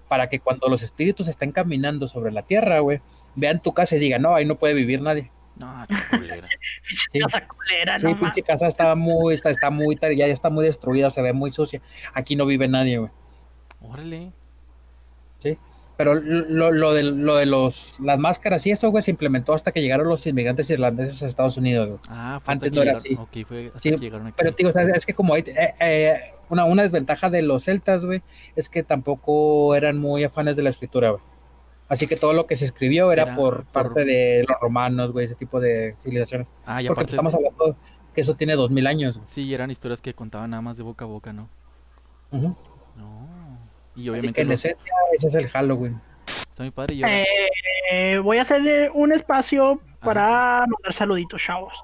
[0.09, 3.01] para que cuando los espíritus estén caminando sobre la tierra, güey,
[3.35, 5.31] vean tu casa y digan, no, ahí no puede vivir nadie.
[5.57, 6.49] No, qué culera.
[7.12, 10.64] Sí, Casa culera, sí pinche casa está muy, está, está muy, ya, ya está muy
[10.64, 11.81] destruida, se ve muy sucia.
[12.12, 13.11] Aquí no vive nadie, güey.
[13.81, 14.33] Órale.
[15.97, 19.71] Pero lo, lo de, lo de los, las máscaras y eso, güey, se implementó hasta
[19.71, 22.01] que llegaron los inmigrantes irlandeses a Estados Unidos, güey.
[22.09, 23.25] Ah, fue Antes no que era llegaron.
[23.25, 24.35] Ok, fue hasta Sí, que llegaron aquí.
[24.37, 27.63] Pero, tío, o sea, es que como hay, eh, eh, una, una desventaja de los
[27.65, 28.23] celtas, güey,
[28.57, 31.23] es que tampoco eran muy afanes de la escritura, güey.
[31.89, 35.13] Así que todo lo que se escribió era, Era por por- parte de los romanos,
[35.13, 36.49] güey, ese tipo de civilizaciones.
[36.67, 37.77] Ah, y Porque aparte, estamos hablando
[38.15, 39.17] que eso tiene dos mil años.
[39.19, 39.29] güey.
[39.29, 41.49] sí, eran historias que contaban nada más de boca a boca, ¿no?
[42.33, 42.57] No.
[43.97, 46.01] Y Así obviamente que en los- esencia ese es el Halloween.
[46.27, 47.25] está mi padre y ahora-
[47.91, 51.83] Eh, voy a hacer un espacio para mandar saluditos, chavos.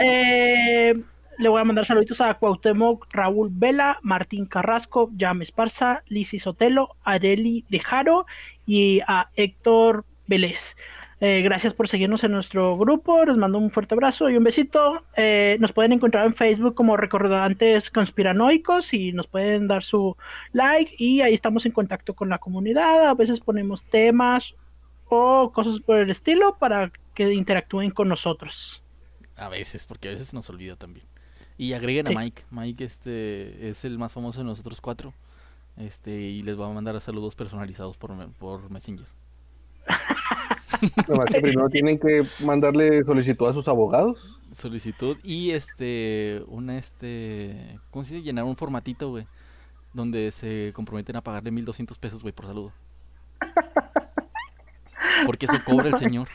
[0.00, 0.94] Eh,
[1.38, 6.96] le voy a mandar saluditos a Cuauhtémoc, Raúl Vela, Martín Carrasco, Jam Esparza, Lizzy Sotelo,
[7.04, 8.26] Areli de Jaro
[8.66, 10.76] y a Héctor Vélez.
[11.20, 13.24] Eh, gracias por seguirnos en nuestro grupo.
[13.24, 15.02] Les mando un fuerte abrazo y un besito.
[15.16, 20.16] Eh, nos pueden encontrar en Facebook como Recordantes Conspiranoicos y nos pueden dar su
[20.52, 20.94] like.
[20.96, 23.08] Y ahí estamos en contacto con la comunidad.
[23.08, 24.54] A veces ponemos temas
[25.08, 28.80] o cosas por el estilo para que interactúen con nosotros.
[29.36, 31.06] A veces, porque a veces nos olvida también.
[31.56, 32.12] Y agreguen Sí.
[32.14, 32.42] a Mike.
[32.52, 35.12] Mike este es el más famoso de nosotros cuatro.
[35.76, 39.06] Este, y les va a mandar saludos personalizados por, por Messenger.
[41.08, 44.36] Nomás que primero tienen que mandarle solicitud a sus abogados.
[44.54, 48.24] Solicitud y este, una este, ¿cómo se dice?
[48.24, 49.26] Llenar un formatito, güey.
[49.92, 52.72] Donde se comprometen a pagarle 1200 pesos, güey, por saludo.
[55.26, 56.28] Porque eso cobra el señor.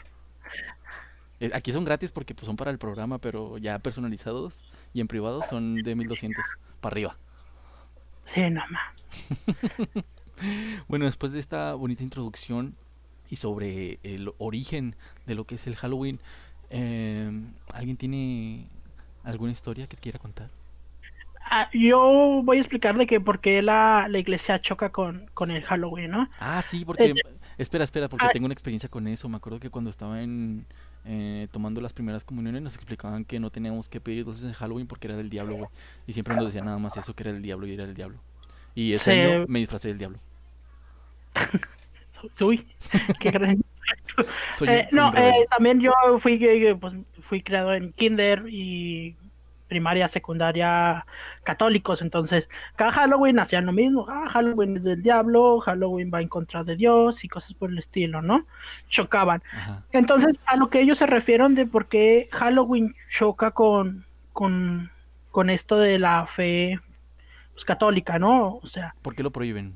[1.40, 5.08] Eh, Aquí son gratis porque pues, son para el programa, pero ya personalizados y en
[5.08, 6.44] privado son de 1200
[6.82, 7.18] para arriba.
[8.34, 10.04] Sí, no más.
[10.88, 12.76] Bueno, después de esta bonita introducción
[13.34, 16.20] y sobre el origen de lo que es el Halloween,
[16.70, 17.32] eh,
[17.74, 18.68] ¿alguien tiene
[19.24, 20.52] alguna historia que quiera contar?
[21.50, 25.50] Ah, yo voy a explicar de que por qué la, la iglesia choca con, con
[25.50, 26.30] el Halloween, ¿no?
[26.40, 27.06] Ah, sí, porque...
[27.10, 27.14] Eh,
[27.58, 28.30] Espera, espera, porque ah.
[28.32, 29.28] tengo una experiencia con eso.
[29.30, 30.66] Me acuerdo que cuando estaba en,
[31.06, 34.86] eh, tomando las primeras comuniones nos explicaban que no teníamos que pedir dulces en Halloween
[34.88, 35.70] porque era del diablo, güey.
[36.08, 38.20] Y siempre nos decían nada más eso, que era del diablo y era del diablo.
[38.76, 39.20] Y ese Sí.
[39.20, 40.20] año me disfracé del diablo.
[42.42, 42.68] Uy,
[43.20, 43.64] qué gran.
[44.56, 46.94] Soy, Eh, soy no, eh, también yo fui, eh, pues,
[47.28, 49.16] fui creado en kinder y
[49.68, 51.06] primaria, secundaria
[51.44, 56.28] católicos, entonces cada Halloween hacían lo mismo, ah, Halloween es del diablo, Halloween va en
[56.28, 58.46] contra de Dios y cosas por el estilo, ¿no?
[58.88, 59.42] Chocaban.
[59.52, 59.84] Ajá.
[59.92, 64.92] Entonces, a lo que ellos se refieren de por qué Halloween choca con, con,
[65.32, 66.80] con esto de la fe
[67.54, 68.60] pues, católica, ¿no?
[68.62, 69.76] O sea, ¿Por qué lo prohíben?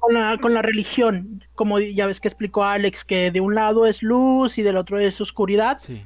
[0.00, 3.86] Con la, con la religión, como ya ves que explicó Alex, que de un lado
[3.86, 6.04] es luz y del otro es oscuridad, Sí.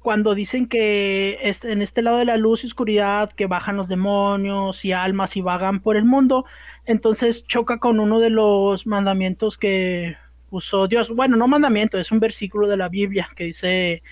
[0.00, 3.88] cuando dicen que es- en este lado de la luz y oscuridad, que bajan los
[3.88, 6.44] demonios y almas y vagan por el mundo,
[6.86, 10.16] entonces choca con uno de los mandamientos que
[10.48, 11.08] puso Dios.
[11.14, 14.02] Bueno, no mandamiento, es un versículo de la Biblia que dice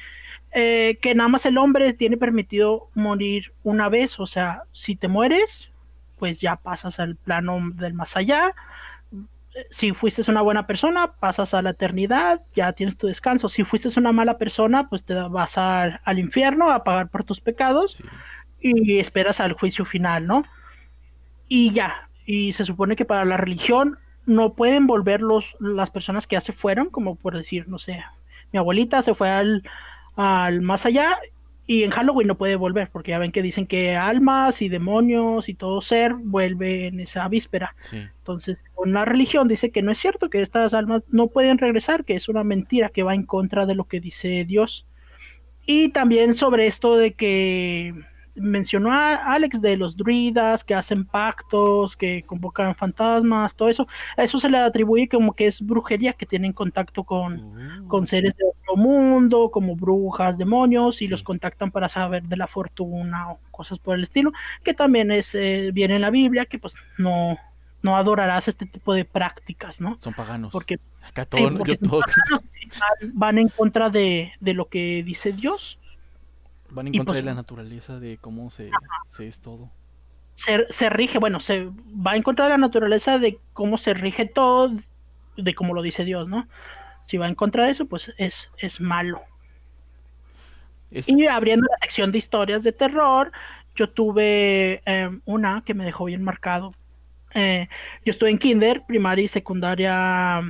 [0.52, 5.06] eh, que nada más el hombre tiene permitido morir una vez, o sea, si te
[5.06, 5.70] mueres,
[6.18, 8.54] pues ya pasas al plano del más allá.
[9.70, 13.48] Si fuiste una buena persona, pasas a la eternidad, ya tienes tu descanso.
[13.48, 17.40] Si fuiste una mala persona, pues te vas al, al infierno a pagar por tus
[17.40, 18.04] pecados Sí.
[18.60, 20.44] y esperas al juicio final, ¿no?
[21.48, 26.26] Y ya, y se supone que para la religión no pueden volver los, las personas
[26.26, 28.04] que ya se fueron, como por decir, no sé,
[28.52, 29.62] mi abuelita se fue al,
[30.16, 31.16] al más allá
[31.68, 35.50] y en Halloween no puede volver, porque ya ven que dicen que almas y demonios
[35.50, 37.76] y todo ser vuelve en esa víspera.
[37.78, 37.98] Sí.
[37.98, 42.14] Entonces, la religión dice que no es cierto, que estas almas no pueden regresar, que
[42.14, 44.86] es una mentira que va en contra de lo que dice Dios.
[45.66, 47.94] Y también sobre esto de que
[48.40, 54.22] mencionó a Alex de los druidas que hacen pactos, que convocan fantasmas, todo eso, a
[54.22, 58.36] eso se le atribuye como que es brujería, que tienen contacto con, Uh, con seres
[58.36, 61.10] de otro mundo, como brujas, demonios, y Sí.
[61.10, 65.34] los contactan para saber de la fortuna o cosas por el estilo, que también es
[65.34, 67.36] eh, viene en la Biblia, que pues no,
[67.82, 69.96] no adorarás este tipo de prácticas, ¿no?
[70.00, 70.50] Son paganos.
[70.52, 75.78] Porque, sí, yo todo- van- van en contra de, de lo que dice Dios.
[76.70, 78.70] Van en contra pues- de la naturaleza, de cómo se,
[79.08, 79.70] se es todo.
[80.34, 81.68] Se, se rige, bueno, se
[82.06, 84.72] va en contra de la naturaleza de cómo se rige todo,
[85.36, 86.46] de cómo lo dice Dios, ¿no?
[87.06, 89.22] Si va en contra de eso, pues es, es malo.
[90.90, 93.32] Es, Y abriendo la sección de historias de terror,
[93.74, 96.72] yo tuve eh, una que me dejó bien marcado.
[97.34, 97.68] Eh,
[98.04, 100.40] yo estuve en kinder, primaria y secundaria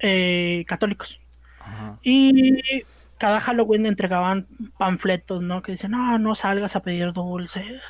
[0.00, 1.20] eh, católicos.
[1.60, 2.82] ajá, Y
[3.18, 4.46] cada Halloween entregaban
[4.78, 5.62] panfletos, ¿no?
[5.62, 7.82] Que dicen, no, no salgas a pedir dulces.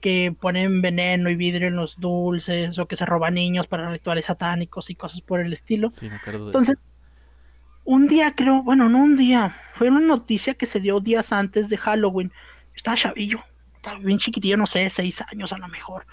[0.00, 4.26] Que ponen veneno y vidrio en los dulces, o que se roban niños para rituales
[4.26, 5.92] satánicos y cosas por el estilo.
[5.92, 6.80] sí, me acuerdo de Entonces, eso.
[7.84, 11.68] un día creo, bueno, no un día, fue una noticia que se dio días antes
[11.68, 12.32] de Halloween.
[12.74, 13.40] Estaba chavillo,
[13.76, 16.06] estaba bien chiquitillo, no sé, seis años a lo mejor.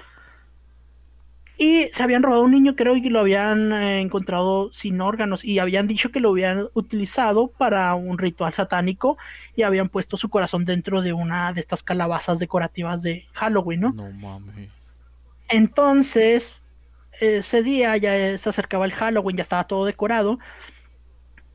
[1.60, 5.43] Y se habían robado un niño, creo, y lo habían eh, encontrado sin órganos.
[5.43, 9.17] Y habían dicho que lo habían utilizado para un ritual satánico
[9.56, 13.91] y habían puesto su corazón dentro de una de estas calabazas decorativas de Halloween, ¿no?
[13.91, 14.70] No mames.
[15.50, 16.54] Entonces,
[17.20, 20.38] ese día ya se acercaba el Halloween, ya estaba todo decorado.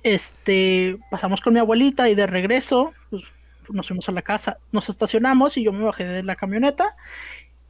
[0.02, 3.22] Este, pasamos con mi abuelita y de regreso, pues,
[3.68, 6.96] nos fuimos a la casa, nos estacionamos y yo me bajé de la camioneta.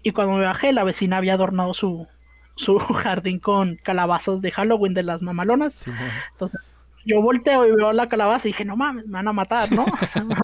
[0.02, 2.08] Y cuando me bajé, la vecina había adornado su,
[2.54, 5.74] su jardín con calabazas de Halloween de las mamalonas.
[5.74, 5.90] Sí,
[6.32, 6.60] Entonces,
[7.04, 9.84] yo volteo y veo la calabaza y dije, no mames, me van a matar, ¿no?
[9.84, 10.34] O sea, me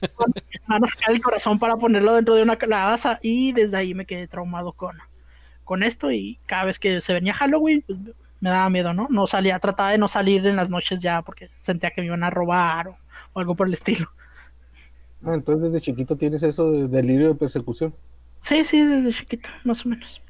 [0.66, 4.06] van a sacar el corazón para ponerlo dentro de una calabaza y desde ahí me
[4.06, 4.96] quedé traumado con,
[5.64, 7.98] con esto y cada vez que se venía Halloween, pues
[8.40, 9.06] me daba miedo, ¿no?
[9.10, 12.24] No salía, trataba de no salir en las noches ya porque sentía que me iban
[12.24, 12.98] a robar o,
[13.32, 14.08] o algo por el estilo.
[15.24, 17.94] Ah, entonces desde chiquito tienes eso de delirio de persecución.
[18.42, 20.20] Sí, sí, desde chiquito, más o menos.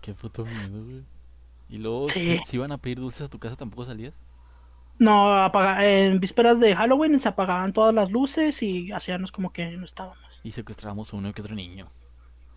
[0.00, 1.02] Qué puto miedo, güey.
[1.68, 2.38] Y luego, Sí.
[2.38, 4.18] si, si iban a pedir dulces a tu casa, ¿tampoco salías?
[4.98, 9.70] No, apaga- en vísperas de Halloween se apagaban todas las luces y hacíamos como que
[9.76, 10.18] no estábamos.
[10.42, 11.88] Y secuestrábamos a uno que otro niño.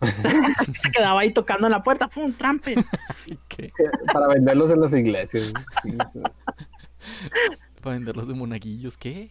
[0.82, 2.32] Se quedaba ahí tocando en la puerta, ¡pum!
[2.32, 2.74] ¡Trampe!
[3.48, 3.70] ¿Qué?
[4.12, 5.52] Para venderlos en las iglesias.
[7.82, 9.30] Para venderlos de monaguillos, ¿qué?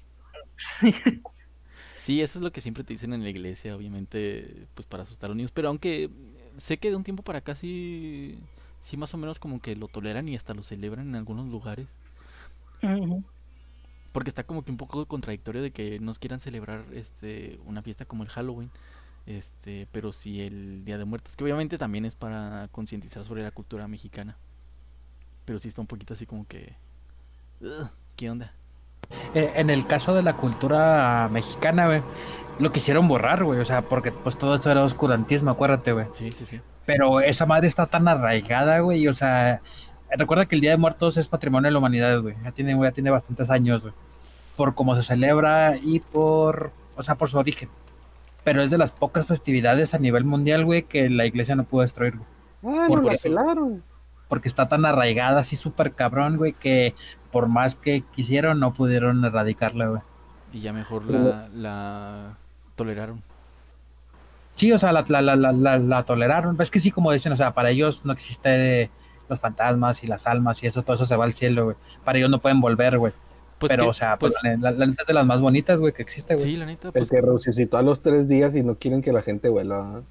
[1.97, 5.27] Sí, eso es lo que siempre te dicen en la iglesia, obviamente, pues para asustar
[5.27, 5.51] a los niños.
[5.51, 6.09] Pero aunque
[6.57, 8.39] sé que de un tiempo para acá sí,
[8.79, 11.87] sí más o menos como que lo toleran y hasta lo celebran en algunos lugares.
[14.11, 18.05] Porque está como que un poco contradictorio de que no quieran celebrar este una fiesta
[18.05, 18.69] como el Halloween.
[19.25, 23.51] Este, pero sí el Día de Muertos, que obviamente también es para concientizar sobre la
[23.51, 24.37] cultura mexicana.
[25.45, 26.75] Pero sí está un poquito así como que...
[27.61, 28.53] "Ugh, ¿Qué onda?
[29.33, 32.01] Eh, en el caso de la cultura mexicana, güey,
[32.59, 33.59] lo quisieron borrar, güey.
[33.59, 36.05] O sea, porque pues todo esto era oscurantismo, acuérdate, güey.
[36.11, 36.61] Sí, sí, sí.
[36.85, 39.07] Pero esa madre está tan arraigada, güey.
[39.07, 39.61] O sea,
[40.17, 42.35] recuerda que el Día de Muertos es patrimonio de la humanidad, güey.
[42.43, 43.93] Ya tiene, ya tiene bastantes años, güey.
[44.55, 47.69] Por cómo se celebra y por, o sea, por su origen.
[48.43, 51.81] Pero es de las pocas festividades a nivel mundial, güey, que la iglesia no pudo
[51.83, 52.77] destruir, güey.
[52.77, 53.23] Ah, Por no la eso.
[53.23, 53.83] pelaron.
[54.27, 56.95] Porque está tan arraigada, así súper cabrón, güey, que
[57.31, 60.01] por más que quisieron, no pudieron erradicarla, güey.
[60.51, 62.37] Y ya mejor la, la
[62.75, 63.21] toleraron.
[64.55, 66.55] Sí, o sea, la, la, la, la, toleraron.
[66.61, 68.91] Es que sí, como dicen, o sea, para ellos no existe
[69.29, 71.75] los fantasmas y las almas y eso, todo eso se va al cielo, güey.
[72.03, 73.13] Para ellos no pueden volver, güey.
[73.57, 75.79] Pues Pero, que- o sea, pues, pues, la, la neta es de las más bonitas,
[75.79, 76.45] güey, que existe, güey.
[76.45, 77.09] sí, la neta, El pues.
[77.09, 80.01] que resucitó a los tres días y no quieren que la gente vuela.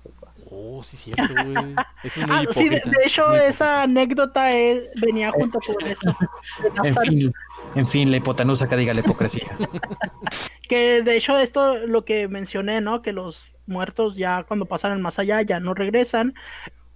[0.55, 1.75] Oh, sí, cierto, güey.
[2.05, 6.17] Eso es muy Ah, sí, de, hecho, esa anécdota eh, venía junto con eso.
[6.63, 7.33] de En fin,
[7.75, 9.51] en fin, la hipotenusa que diga la hipocresía.
[10.69, 13.03] Que de hecho esto lo que mencioné, ¿no?
[13.03, 16.35] Que los muertos ya cuando pasan al más allá ya no regresan.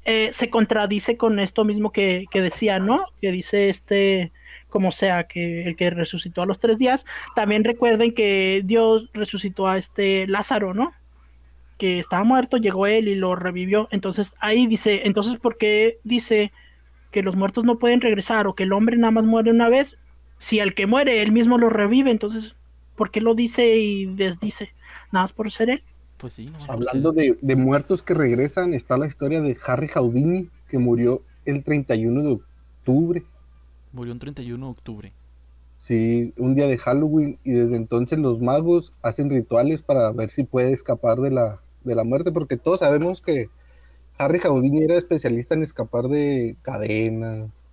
[0.07, 3.05] eh, se contradice con esto mismo que, que decía, ¿no?
[3.21, 4.33] Que dice este,
[4.69, 7.05] como sea, que el que resucitó a los tres días.
[7.35, 10.93] También recuerden que Dios resucitó a este Lázaro, ¿no?
[11.79, 13.89] Que estaba muerto, llegó él y lo revivió.
[13.91, 16.53] Entonces ahí dice, entonces ¿por qué dice
[17.11, 19.97] que los muertos no pueden regresar o que el hombre nada más muere una vez?
[20.39, 22.55] Si el que muere, él mismo lo revive, entonces
[22.97, 24.71] ¿por qué lo dice y desdice?
[25.13, 25.83] Nada más por ser él.
[26.17, 30.49] Pues sí, no, Hablando de, de muertos que regresan, está la historia de Harry Houdini,
[30.69, 33.23] que murió el 31 de octubre.
[33.93, 35.13] Murió un 31 de octubre.
[35.79, 40.43] Sí, un día de Halloween, y desde entonces los magos hacen rituales para ver si
[40.43, 43.49] puede escapar de la, de la muerte, porque todos sabemos que
[44.19, 47.67] Harry Houdini era especialista en escapar de cadenas,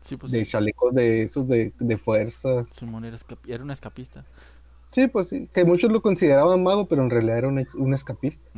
[0.00, 2.64] Sí, pues de chalecos de esos de, de fuerza.
[2.70, 4.24] Simón era, era un escapista.
[4.88, 8.48] Sí, pues sí, que muchos lo consideraban mago, pero en realidad era un, un escapista.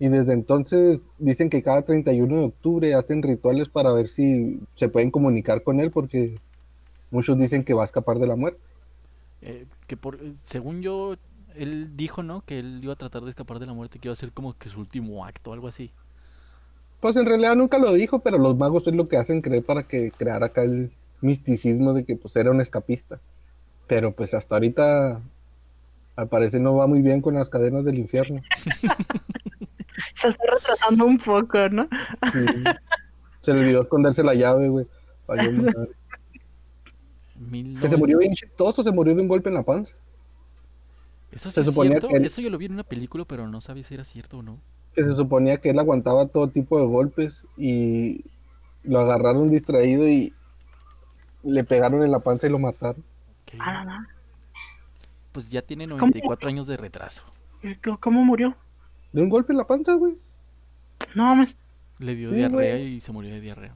[0.00, 4.88] Y desde entonces dicen que cada 31 de octubre hacen rituales para ver si se
[4.88, 6.36] pueden comunicar con él, porque
[7.10, 8.60] muchos dicen que va a escapar de la muerte.
[9.40, 11.16] Eh, que por, según yo,
[11.56, 12.42] él dijo, ¿no?
[12.42, 14.56] Que él iba a tratar de escapar de la muerte, que iba a ser como
[14.56, 15.90] que su último acto, algo así.
[17.00, 19.82] Pues en realidad nunca lo dijo, pero los magos es lo que hacen creer para
[19.82, 20.90] que crear acá el
[21.20, 23.20] misticismo de que pues era un escapista.
[23.86, 25.20] Pero pues hasta ahorita
[26.16, 28.40] al parecer no va muy bien con las cadenas del infierno.
[30.20, 31.88] Se está retrasando un poco, ¿no?
[32.32, 32.44] Sí.
[33.40, 34.86] Se le olvidó esconderse la llave, güey.
[37.80, 39.94] Que se murió bien chistoso, se murió de un golpe en la panza.
[41.34, 42.08] Eso sí se es suponía cierto.
[42.08, 44.38] que él- Eso yo lo vi en una película, pero no sabía si era cierto
[44.38, 44.60] o no.
[44.94, 48.24] Que se suponía que él aguantaba todo tipo de golpes y
[48.84, 50.32] lo agarraron distraído y
[51.42, 53.02] le pegaron en la panza y lo mataron.
[53.42, 53.54] Ok.
[53.60, 54.06] Ah, no, no.
[55.32, 57.22] Pues ya tiene 94 años de retraso.
[57.82, 58.54] ¿Cómo- ¿Cómo murió?
[59.12, 60.16] De un golpe en la panza, güey.
[61.14, 61.54] No mames.
[61.98, 62.94] Le dio Sí, diarrea güey.
[62.94, 63.74] y se murió de diarrea.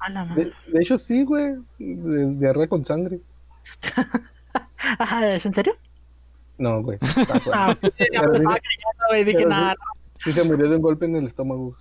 [0.00, 0.44] A la madre.
[0.66, 1.54] De, de hecho, sí, güey.
[1.78, 3.20] De, diarrea con sangre.
[4.98, 5.74] Ajá, ¿es en serio?
[6.58, 6.98] No, güey.
[6.98, 7.40] Fuera.
[7.54, 7.76] Ah,
[8.12, 8.58] ya me estaba.
[9.24, 9.74] Dije, nada,
[10.24, 11.76] Sí se murió de un golpe en el estómago.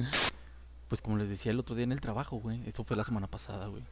[0.88, 2.62] Pues como les decía el otro día en el trabajo, güey.
[2.68, 3.84] Esto fue la semana pasada, güey.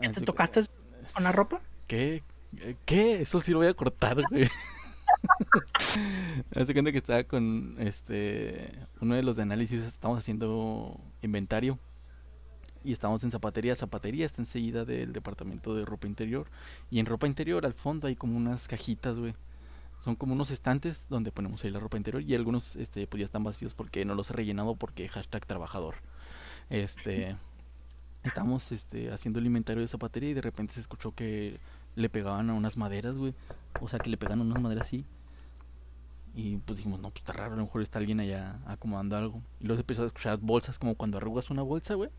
[0.00, 0.66] ¿te Así tocaste
[1.14, 1.60] con la ropa?
[1.86, 2.22] ¿Qué?
[2.84, 3.22] ¿Qué?
[3.22, 4.50] Eso sí lo voy a cortar, güey.
[6.54, 11.78] Hace cuenta que estaba con este uno de los de análisis, estamos haciendo inventario
[12.84, 13.74] y estamos en zapatería.
[13.74, 16.48] Zapatería está enseguida del departamento de ropa interior
[16.90, 19.34] y en ropa interior al fondo hay como unas cajitas, güey.
[20.06, 23.24] Son como unos estantes donde ponemos ahí la ropa interior y algunos este pues ya
[23.24, 25.96] están vacíos porque no los he rellenado porque hashtag trabajador.
[26.70, 27.36] Este
[28.22, 31.58] estamos este haciendo el inventario de zapatería y de repente se escuchó que
[31.96, 33.34] le pegaban a unas maderas, güey.
[33.80, 35.04] O sea, que le pegan a unas maderas así.
[36.36, 39.42] Y pues dijimos, no, pues está raro, a lo mejor está alguien allá acomodando algo.
[39.58, 42.10] Y luego se empezó a escuchar bolsas, como cuando arrugas una bolsa, güey.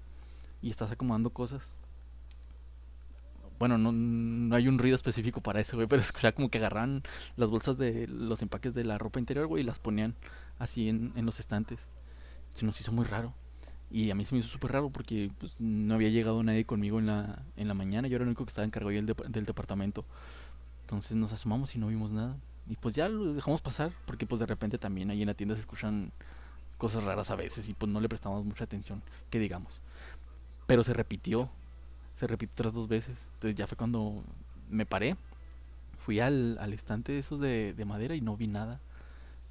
[0.61, 1.73] Y estás acomodando cosas.
[3.59, 5.87] Bueno, no, no hay un ruido específico para eso, güey.
[5.87, 7.01] Pero escuchaba como que agarraban
[7.35, 9.63] las bolsas de los empaques de la ropa interior, güey.
[9.63, 10.15] Y las ponían
[10.59, 11.87] así en, en los estantes.
[12.53, 13.33] Se nos hizo muy raro.
[13.89, 16.99] Y a mí se me hizo súper raro porque pues, no había llegado nadie conmigo
[16.99, 18.07] en la, en la mañana.
[18.07, 20.05] Yo era el único que estaba encargado del, dep- del departamento.
[20.81, 22.35] Entonces nos asomamos y no vimos nada.
[22.69, 25.55] Y pues ya lo dejamos pasar porque pues de repente también ahí en la tienda
[25.55, 26.11] se escuchan
[26.77, 29.81] cosas raras a veces y pues no le prestamos mucha atención, que digamos.
[30.67, 31.49] Pero se repitió.
[32.19, 33.17] Se repitió otras dos veces.
[33.35, 34.23] Entonces ya fue cuando
[34.69, 35.15] me paré.
[35.97, 38.79] Fui al, al estante de esos de, de madera y no vi nada.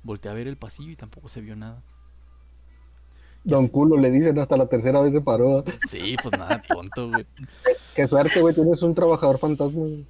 [0.03, 1.83] Volteé a ver el pasillo y tampoco se vio nada.
[3.45, 5.63] Don culo le dicen hasta la tercera vez se paró.
[5.91, 7.27] Sí, pues nada, tonto, güey.
[7.95, 8.55] Qué suerte, güey.
[8.55, 9.81] Tienes un trabajador fantasma.
[9.81, 10.05] güey.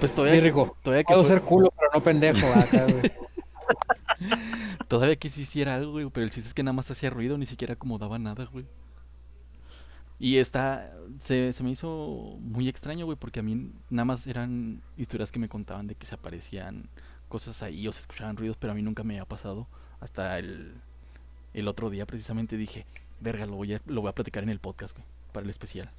[0.00, 2.46] Pues todavía, rico, todavía que puedo fue- ser culo, pero no pendejo.
[2.58, 3.12] Acá, güey.
[4.88, 7.36] Todavía que sí hiciera algo, güey, pero el chiste es que nada más hacía ruido,
[7.38, 8.66] ni siquiera acomodaba nada, güey.
[10.24, 14.80] Y está, se, se me hizo muy extraño, güey, porque a mí nada más eran
[14.96, 16.88] historias que me contaban de que se aparecían
[17.28, 19.66] cosas ahí o se escuchaban ruidos, pero a mí nunca me había pasado.
[20.00, 20.72] Hasta el,
[21.52, 22.86] el otro día precisamente dije,
[23.20, 25.90] verga, lo voy, a, lo voy a platicar en el podcast, güey, para el especial.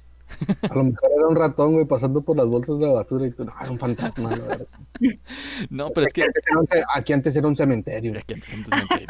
[0.70, 3.30] A lo mejor era un ratón, güey, pasando por las bolsas de la basura y
[3.30, 4.30] tú, no, era un fantasma.
[5.70, 6.26] No, pero es Aquí que...
[6.26, 8.12] antes era un ce- Aquí antes era un cementerio.
[8.42, 9.06] Cementerio.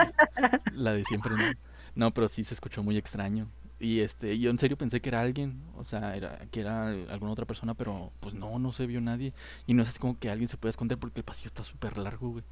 [0.75, 1.53] La de siempre no.
[1.95, 3.49] No, pero sí se escuchó muy extraño.
[3.79, 7.33] Y este, yo en serio pensé que era alguien, o sea, era, que era alguna
[7.33, 9.35] otra persona, pero pues no, no se vio nadie.
[9.67, 12.31] Y no es como que alguien se puede esconder porque el pasillo está súper largo,
[12.31, 12.45] güey.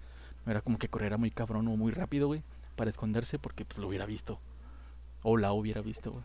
[0.46, 2.42] Era como que corriera muy cabrón o muy rápido, güey,
[2.76, 4.38] para esconderse porque pues lo hubiera visto.
[5.22, 6.24] O la hubiera visto, güey.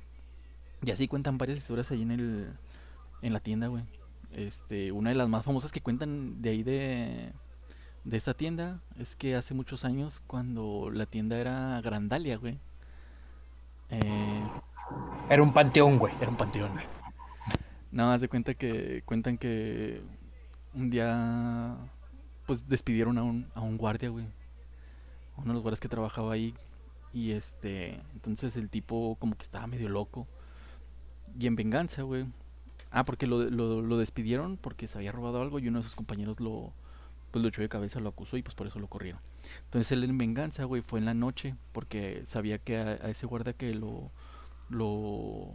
[0.84, 2.54] Y así cuentan varias historias ahí en el,
[3.22, 3.84] en la tienda, güey.
[4.32, 7.32] Este, una de las más famosas que cuentan de ahí de,
[8.04, 12.60] de esta tienda es que hace muchos años, cuando la tienda era Grandalia, güey,
[13.90, 14.44] eh,
[15.30, 16.14] Era un panteón, güey.
[16.20, 16.72] era un panteón.
[17.92, 20.02] Nada más de cuenta que cuentan que
[20.74, 21.76] un día,
[22.46, 24.26] pues despidieron a un, a un guardia, güey.
[25.38, 26.54] Uno de los guardias que trabajaba ahí.
[27.14, 30.28] Y este, entonces el tipo como que estaba medio loco.
[31.40, 32.26] Y en venganza, güey.
[32.92, 36.40] Ah, porque lo, lo, despidieron porque se había robado algo y uno de sus compañeros
[36.40, 36.74] lo,
[37.30, 39.22] pues lo echó de cabeza, lo acusó y pues por eso lo corrieron.
[39.66, 43.28] Entonces él en venganza, güey, fue en la noche porque sabía que a, a ese
[43.28, 44.12] guardia que lo,
[44.70, 45.54] lo,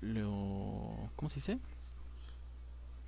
[0.00, 1.58] lo, ¿cómo se dice?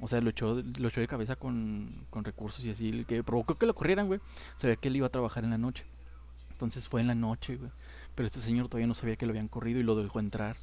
[0.00, 3.22] O sea, lo echó, lo echó de cabeza con, con recursos y así, el que
[3.22, 4.20] provocó que lo corrieran, güey.
[4.56, 5.84] Sabía que él iba a trabajar en la noche.
[6.52, 7.70] Entonces fue en la noche, güey.
[8.14, 10.56] Pero este señor todavía no sabía que lo habían corrido y lo dejó entrar.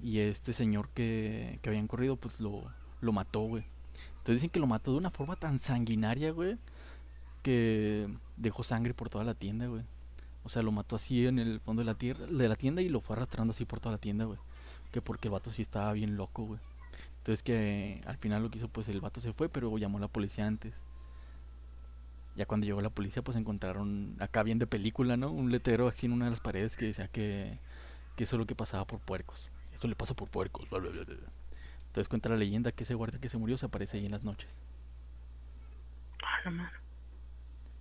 [0.00, 3.64] Y este señor que, que habían corrido, pues lo, lo mató, güey.
[4.18, 6.56] Entonces dicen que lo mató de una forma tan sanguinaria, güey,
[7.42, 9.82] que dejó sangre por toda la tienda, güey.
[10.44, 12.88] O sea, lo mató así en el fondo de la tierra, de la tienda y
[12.88, 14.38] lo fue arrastrando así por toda la tienda, güey.
[14.92, 16.60] Que porque el vato sí estaba bien loco, güey.
[17.18, 20.02] Entonces que al final lo que hizo, pues el vato se fue, pero llamó a
[20.02, 20.74] la policía antes.
[22.36, 25.30] Ya cuando llegó la policía, pues encontraron acá bien de película, ¿no?
[25.30, 27.58] Un letrero así en una de las paredes que decía que,
[28.16, 29.50] que eso es lo que pasaba por puercos.
[29.72, 30.68] Esto le pasa por puercos.
[30.68, 31.32] bla, bla, bla, bla.
[31.86, 34.24] Entonces cuenta la leyenda que ese guardia que se murió se aparece ahí en las
[34.24, 34.58] noches.
[36.22, 36.76] Ah, la madre.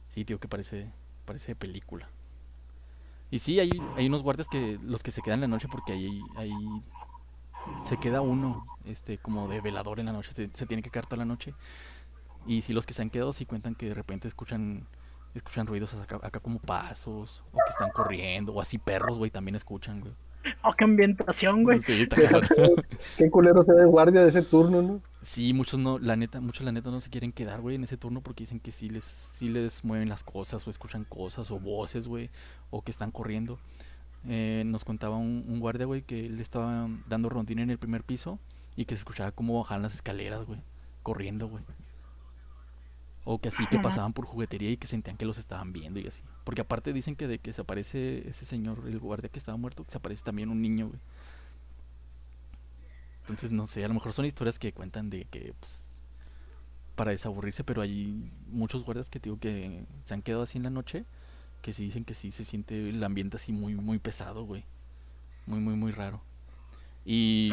[0.08, 0.92] Sí, tío, que parece,
[1.26, 2.08] parece de película.
[3.34, 5.94] Y sí, hay, hay unos guardias que los que se quedan en la noche porque
[5.94, 6.54] ahí, ahí
[7.84, 11.08] se queda uno, este, como de velador en la noche, se, se tiene que quedar
[11.08, 11.56] toda la noche.
[12.46, 14.86] Y sí, los que se han quedado sí cuentan que de repente escuchan,
[15.34, 19.56] escuchan ruidos acá, acá como pasos, o que están corriendo, o así perros, güey, también
[19.56, 20.14] escuchan, güey.
[20.64, 21.82] Oh, qué ambientación, güey.
[21.82, 22.08] Sí.
[23.18, 25.02] Qué culero ser el guardia de ese turno, ¿no?
[25.24, 27.96] Sí, muchos no, la neta, muchos la neta no se quieren quedar, güey, en ese
[27.96, 31.60] turno porque dicen que sí les, sí les mueven las cosas o escuchan cosas o
[31.60, 32.30] voces, güey,
[32.72, 33.58] o que están corriendo.
[34.28, 38.04] Eh, nos contaba un, un guardia, güey, que él estaba dando rondín en el primer
[38.04, 38.38] piso
[38.76, 40.60] y que se escuchaba cómo bajaban las escaleras, güey,
[41.04, 41.64] corriendo, güey.
[43.26, 46.08] O que así que pasaban por juguetería y que sentían que los estaban viendo y
[46.08, 46.22] así.
[46.44, 49.86] Porque aparte dicen que de que se aparece ese señor, el guardia que estaba muerto,
[49.86, 51.00] que se aparece también un niño, güey.
[53.24, 56.02] Entonces, no sé, a lo mejor son historias que cuentan de que, pues,
[56.96, 60.70] para desaburrirse, pero hay muchos guardias que digo que se han quedado así en la
[60.70, 61.06] noche,
[61.62, 64.66] que sí dicen que sí se siente el ambiente así muy, muy pesado, güey.
[65.46, 66.22] Muy, muy, muy raro.
[67.06, 67.52] Y,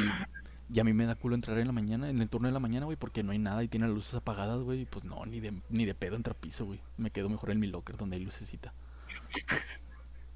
[0.72, 2.61] y a mí me da culo entrar en la mañana, en el turno de la
[2.61, 5.24] mañana, güey, porque no hay nada y tiene las luces apagadas, güey, y pues no,
[5.24, 6.80] ni de, ni de pedo entra piso, güey.
[6.96, 8.74] Me quedo mejor en mi locker donde hay lucecita.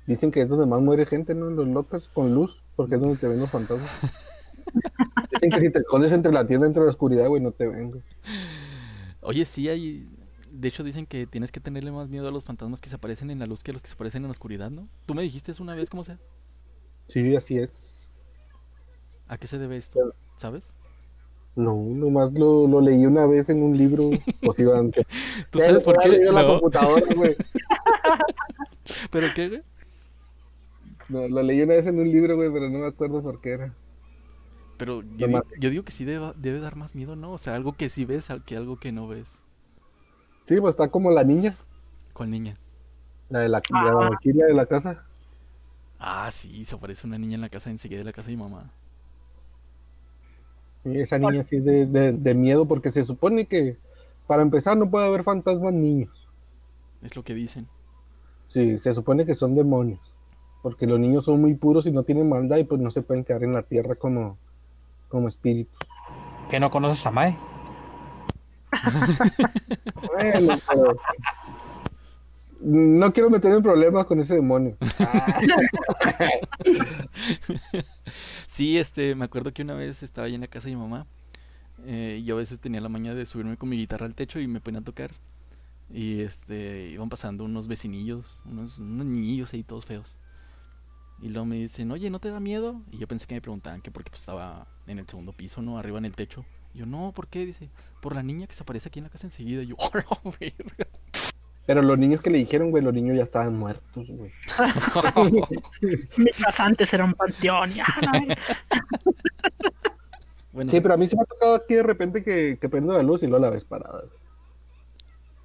[0.06, 1.48] Dicen que es donde más muere gente, ¿no?
[1.48, 3.90] En los lockers con luz, porque es donde te ven los fantasmas.
[5.44, 7.90] Dicen que si te escondes entre la tienda, entre la oscuridad, güey, no te ven,
[7.90, 8.02] güey.
[9.20, 10.08] Oye, sí hay...
[10.50, 13.30] De hecho dicen que tienes que tenerle más miedo a los fantasmas que se aparecen
[13.30, 14.88] en la luz que a los que se aparecen en la oscuridad, ¿no?
[15.04, 16.18] Tú me dijiste eso una vez, ¿cómo sea?
[17.06, 18.10] Sí, así es.
[19.26, 20.14] ¿A qué se debe esto?
[20.36, 20.70] ¿Sabes?
[21.56, 24.10] No, nomás lo, lo leí una vez en un libro.
[24.76, 25.04] Antes.
[25.50, 26.08] ¿Tú sabes por qué?
[26.16, 26.48] en la No.
[26.60, 27.34] computadora, güey.
[29.10, 29.62] ¿Pero qué, güey?
[31.08, 33.50] No, lo leí una vez en un libro, güey, pero no me acuerdo por qué
[33.54, 33.74] era.
[34.76, 37.32] Pero yo, digo, yo digo que sí debe, debe dar más miedo, ¿no?
[37.32, 39.28] O sea, algo que sí ves al- que algo que no ves.
[40.46, 41.56] Sí, pues está como la niña,
[42.12, 42.56] ¿Cuál niña?
[43.28, 45.06] la de la, de la Valquiria de la casa.
[45.98, 48.42] Ah, sí, se aparece una niña en la casa enseguida de la casa de mi
[48.42, 48.70] mamá.
[50.84, 53.78] Y esa niña sí es de, de- de miedo porque se supone que,
[54.26, 56.10] para empezar, no puede haber fantasmas niños.
[57.02, 57.68] Es lo que dicen.
[58.46, 60.00] Sí, se supone que son demonios.
[60.62, 63.24] Porque los niños son muy puros y no tienen maldad y pues no se pueden
[63.24, 64.38] quedar en la tierra como,
[65.08, 65.78] como espíritus.
[66.50, 67.38] ¿Que no conoces a Mae?
[70.00, 70.94] Bueno, pero...
[72.60, 74.76] No quiero meterme en problemas con ese demonio.
[78.46, 81.06] Sí, este, me acuerdo que una vez estaba allá en la casa de mi mamá.
[81.86, 84.40] eh, y yo a veces tenía la maña de subirme con mi guitarra al techo
[84.40, 85.12] y me ponía a tocar.
[85.90, 90.16] Y este, iban pasando unos vecinillos, unos, unos niñillos ahí todos feos.
[91.24, 92.82] Y luego me dicen, oye, ¿no te da miedo?
[92.92, 95.78] Y yo pensé que me preguntaban que porque pues, estaba en el segundo piso, ¿no?
[95.78, 96.44] Arriba en el techo.
[96.74, 97.46] Y yo, no, ¿por qué?
[97.46, 97.70] Dice,
[98.02, 99.62] por la niña que se aparece aquí en la casa enseguida.
[99.62, 100.86] Y yo, "Oh, la verga".
[101.66, 104.30] Pero los niños que le dijeron, güey, los niños ya estaban muertos, güey.
[106.18, 107.70] Mientras antes era un panteón.
[107.70, 108.34] Ya, no,
[110.52, 112.92] Bueno, Sí, pero a mí se me ha tocado aquí de repente que, que prendo
[112.92, 114.00] la luz y luego la ves parada.
[114.00, 114.12] güey.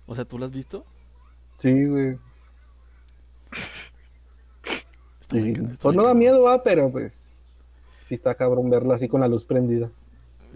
[0.07, 0.85] o sea, ¿tú lo has visto?
[1.55, 2.17] Sí, güey.
[5.29, 7.39] Pues no da miedo, va, pero pues
[8.03, 9.91] sí está cabrón verla así con la luz prendida.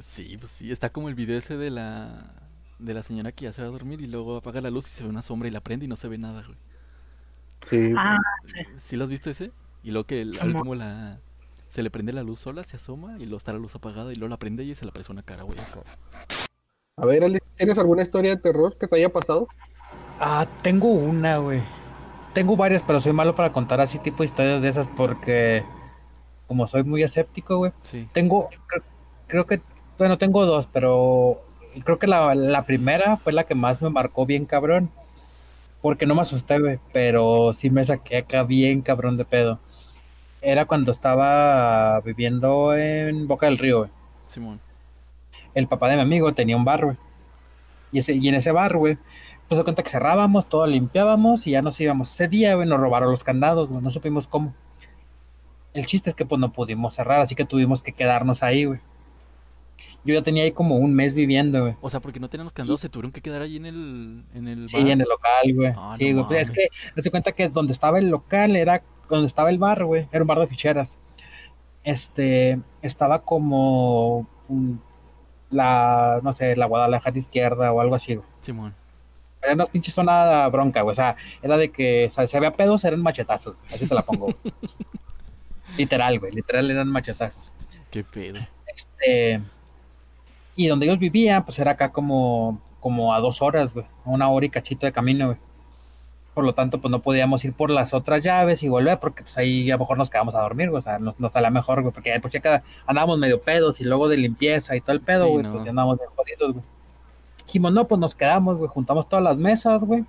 [0.03, 2.33] Sí, pues sí, está como el video ese de la
[2.79, 4.89] de la señora que ya se va a dormir y luego apaga la luz y
[4.89, 6.57] se ve una sombra y la prende y no se ve nada, güey.
[7.63, 7.93] Sí.
[7.95, 8.17] Ah,
[8.77, 9.51] ¿Sí lo has visto ese?
[9.83, 11.19] Y luego que el, al último la
[11.67, 14.15] se le prende la luz sola, se asoma y luego está la luz apagada y
[14.15, 15.57] luego la prende y se le aparece una cara, güey.
[16.97, 19.47] A ver, Ale, ¿tienes alguna historia de terror que te haya pasado?
[20.19, 21.63] Ah, tengo una, güey.
[22.33, 25.63] Tengo varias, pero soy malo para contar así tipo historias de esas porque
[26.47, 27.71] como soy muy escéptico, güey.
[27.83, 28.07] Sí.
[28.11, 28.83] Tengo, creo,
[29.27, 29.61] creo que,
[29.97, 31.41] bueno, tengo dos, pero
[31.83, 34.89] creo que la, la primera fue la que más me marcó bien cabrón.
[35.81, 39.59] Porque no me asusté, güey, pero sí me saqué acá bien cabrón de pedo.
[40.41, 43.91] Era cuando estaba viviendo en Boca del Río, güey.
[44.25, 44.61] Simón.
[45.53, 46.97] El papá de mi amigo tenía un bar, güey.
[47.91, 48.97] Y, ese, y en ese bar, güey,
[49.47, 52.11] pues se cuenta que cerrábamos, todo limpiábamos y ya nos íbamos.
[52.11, 54.53] Ese día, güey, nos robaron los candados, güey, no supimos cómo.
[55.73, 58.79] El chiste es que pues no pudimos cerrar, así que tuvimos que quedarnos ahí, güey.
[60.05, 61.75] Yo ya tenía ahí como un mes viviendo, güey.
[61.81, 64.47] O sea, porque no tenían los candados, se tuvieron que quedar allí en el en
[64.47, 65.73] el Sí, en el local, güey.
[65.75, 66.27] Ah, sí, no güey.
[66.27, 69.85] Pues es que, date cuenta que donde estaba el local era, donde estaba el bar,
[69.85, 70.99] güey, era un bar de ficheras.
[71.83, 74.27] Este, estaba como
[75.49, 78.27] la, no sé, la Guadalajara izquierda o algo así, güey.
[78.41, 78.75] Simón.
[79.43, 80.91] Era una pinche zona bronca, güey.
[80.91, 83.55] O sea, era de que, o sea, si había pedos, eran machetazos.
[83.67, 84.35] Así te la pongo, güey.
[85.77, 86.31] Literal, güey.
[86.31, 87.51] Literal eran machetazos.
[87.91, 88.39] Qué pedo.
[88.73, 89.41] Este,
[90.55, 93.85] y donde ellos vivían, pues era acá como, como a dos horas, güey.
[94.05, 95.37] Una hora y cachito de camino, güey.
[96.33, 99.37] Por lo tanto, pues no podíamos ir por las otras llaves y volver, porque pues
[99.37, 100.79] ahí a lo mejor nos quedamos a dormir, güey.
[100.79, 101.93] O sea, nos, nos salía mejor, güey.
[101.93, 105.25] Porque pues ya cada- andábamos medio pedos y luego de limpieza y todo el pedo,
[105.25, 105.43] Sí, güey.
[105.43, 105.51] no.
[105.51, 106.65] Pues ya andábamos bien jodidos, güey.
[107.45, 108.69] Dijimos, no, pues nos quedamos, güey.
[108.69, 110.05] Juntamos todas las mesas, güey.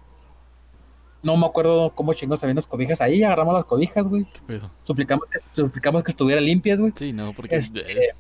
[1.22, 3.22] No me acuerdo cómo chingos habían las cobijas ahí.
[3.22, 4.26] Agarramos las cobijas, güey.
[4.85, 6.93] Suplicamos que, suplicamos que estuvieran limpias, güey.
[6.95, 8.11] Sí, no, porque Este,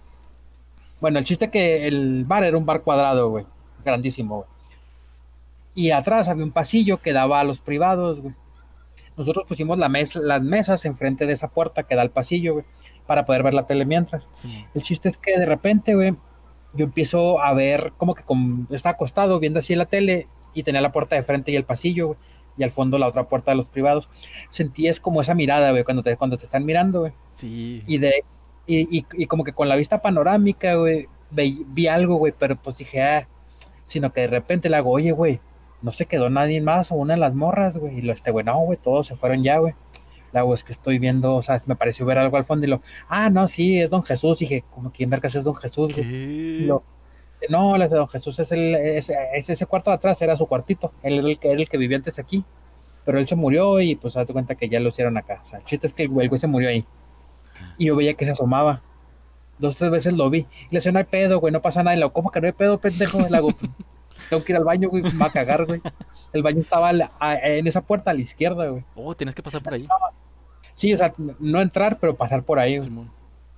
[1.00, 3.44] bueno, el chiste que el bar era un bar cuadrado, güey.
[3.84, 4.48] Grandísimo, güey.
[5.74, 8.34] Y atrás había un pasillo que daba a los privados, güey.
[9.16, 12.64] Nosotros pusimos la mes- las mesas enfrente de esa puerta que da al pasillo, güey,
[13.06, 14.28] para poder ver la tele mientras.
[14.74, 16.14] El chiste es que de repente, güey,
[16.74, 20.80] yo empiezo a ver como que con, estaba acostado viendo así la tele y tenía
[20.80, 22.18] la puerta de frente y el pasillo, güey,
[22.56, 24.08] y al fondo la otra puerta de los privados.
[24.48, 27.12] Sentí es como esa mirada, güey, cuando te, cuando te están mirando, güey.
[27.34, 27.82] Sí.
[27.86, 28.24] Y de
[28.66, 32.56] y, y, y como que con la vista panorámica, güey, vi, vi algo, güey, pero
[32.56, 33.28] pues dije, ah,
[33.84, 35.40] sino que de repente le hago, oye, güey,
[35.82, 37.98] no se quedó nadie más o una de las morras, güey.
[37.98, 39.74] Y lo este, güey, no, güey, todos se fueron ya, güey.
[40.38, 42.80] Hago, es que estoy viendo, o sea, me pareció ver algo al fondo y lo,
[43.08, 44.40] ah, no, sí, es Don Jesús.
[44.42, 45.96] Y dije, como quién vergas es Don Jesús.
[45.98, 46.82] Y lo-
[47.50, 50.46] no, le dice, Don Jesús es, el, es, es ese cuarto de atrás, era su
[50.46, 50.92] cuartito.
[51.02, 52.44] Él era el que, era el que vivía antes aquí.
[53.04, 55.40] Pero él se murió y pues haz de cuenta que ya lo hicieron acá.
[55.42, 56.86] O sea, el chiste es que el güey, se murió ahí.
[57.76, 58.80] Y yo veía que se asomaba.
[59.58, 60.38] Dos, tres veces lo vi.
[60.38, 61.94] Y le decía, no hay pedo, güey, no pasa nada.
[61.94, 63.20] Y le digo, ¿cómo que no hay pedo, pendejo?
[63.28, 63.70] Le hago, "Pues,
[64.30, 65.80] tengo que ir al baño, güey, me va a cagar, güey.
[66.32, 68.84] El baño estaba a la- a- en esa puerta a la izquierda, güey.
[68.96, 69.86] Oh, tienes que pasar por ahí.
[70.74, 72.90] Sí, o sea, no entrar, pero pasar por ahí, güey.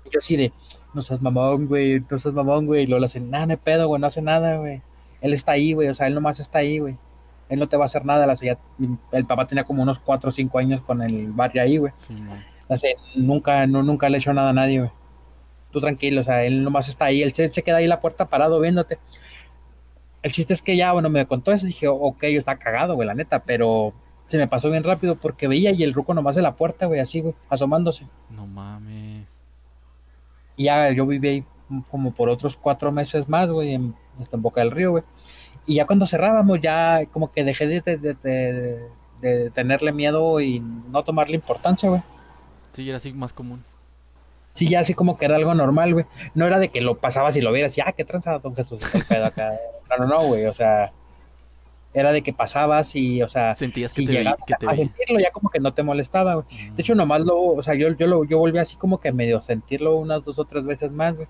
[0.05, 0.53] Y yo así de,
[0.95, 2.83] no seas mamón, güey, no seas mamón, güey.
[2.83, 4.83] Y luego le hacen, nada, no pedo, güey, no hace nada, güey.
[5.21, 6.97] Él está ahí, güey, o sea, él nomás está ahí, güey.
[7.49, 8.27] Él no te va a hacer nada.
[8.27, 8.59] Le hacía-
[9.12, 11.93] el papá tenía como unos 4 o 5 años con el barrio ahí, güey.
[13.14, 14.91] Nunca, no, nunca le he hecho nada a nadie, güey.
[15.71, 18.01] Tú tranquilo, o sea, él nomás está ahí, él se, se queda ahí en la
[18.01, 18.99] puerta parado viéndote.
[20.27, 23.07] El chiste es que ya, bueno, me contó eso, dije, ok, yo estaba cagado, güey,
[23.07, 23.93] la neta, pero
[24.27, 26.99] se me pasó bien rápido porque veía y el ruco nomás de la puerta, güey,
[26.99, 28.09] así, güey, asomándose.
[28.31, 29.39] No mames.
[30.57, 31.45] Y ya yo viví ahí
[31.93, 35.05] como por otros cuatro meses más, güey, en, hasta en Boca del Río, güey.
[35.64, 38.89] Y ya cuando cerrábamos, ya como que dejé de, de- de- de-
[39.20, 42.03] de tenerle miedo y no tomarle importancia, güey.
[42.72, 43.64] Sí, era así más común.
[44.57, 46.07] Sí, ya así como que era algo normal, güey.
[46.34, 48.80] No era de que lo pasabas y lo vieras y, ah, qué tranzado, don Jesús,
[48.94, 49.52] el pedo acá.
[49.90, 50.92] No, no, no, güey, o sea,
[51.94, 54.76] era de que pasabas y, o sea, Sentías que te, veía- llegabas que te a
[54.76, 56.46] sentirlo ya como que no te molestaba, güey.
[56.74, 59.40] De hecho, nomás lo, o sea, yo, yo, lo, yo volví así como que medio
[59.40, 61.28] sentirlo unas dos o tres veces más, güey.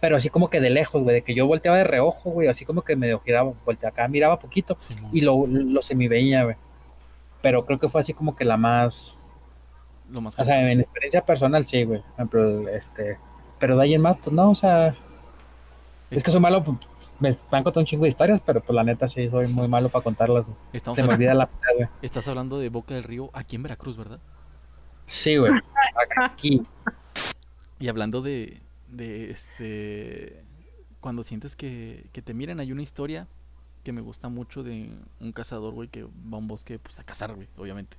[0.00, 2.64] Pero así como que de lejos, güey, de que yo volteaba de reojo, güey, así
[2.64, 4.76] como que medio giraba, volteaba acá, miraba poquito
[5.12, 6.56] y lo, lo semi veía, güey.
[7.40, 9.21] Pero creo que fue así como que la más,
[10.12, 12.02] Lo más o sea, en experiencia personal, sí, güey.
[12.14, 13.18] Ejemplo, este,
[13.58, 14.94] pero de ahí en más, pues no, o sea,
[16.10, 16.76] es que soy malo, pues,
[17.18, 19.88] me, han contado un chingo de historias, pero pues la neta sí, soy muy malo
[19.88, 20.52] para contarlas.
[20.72, 21.88] Estamos Se me hablando- olvida la güey.
[22.02, 24.20] estás hablando de Boca del Río aquí en Veracruz, ¿verdad?
[25.06, 25.52] Sí, güey.
[26.20, 26.62] Aquí.
[27.78, 30.44] Y hablando de, de este,
[31.00, 33.26] cuando sientes que, que te miran, hay una historia
[33.82, 34.90] que me gusta mucho de
[35.20, 37.96] un cazador, güey, que va a un bosque, pues a cazar, güey, obviamente.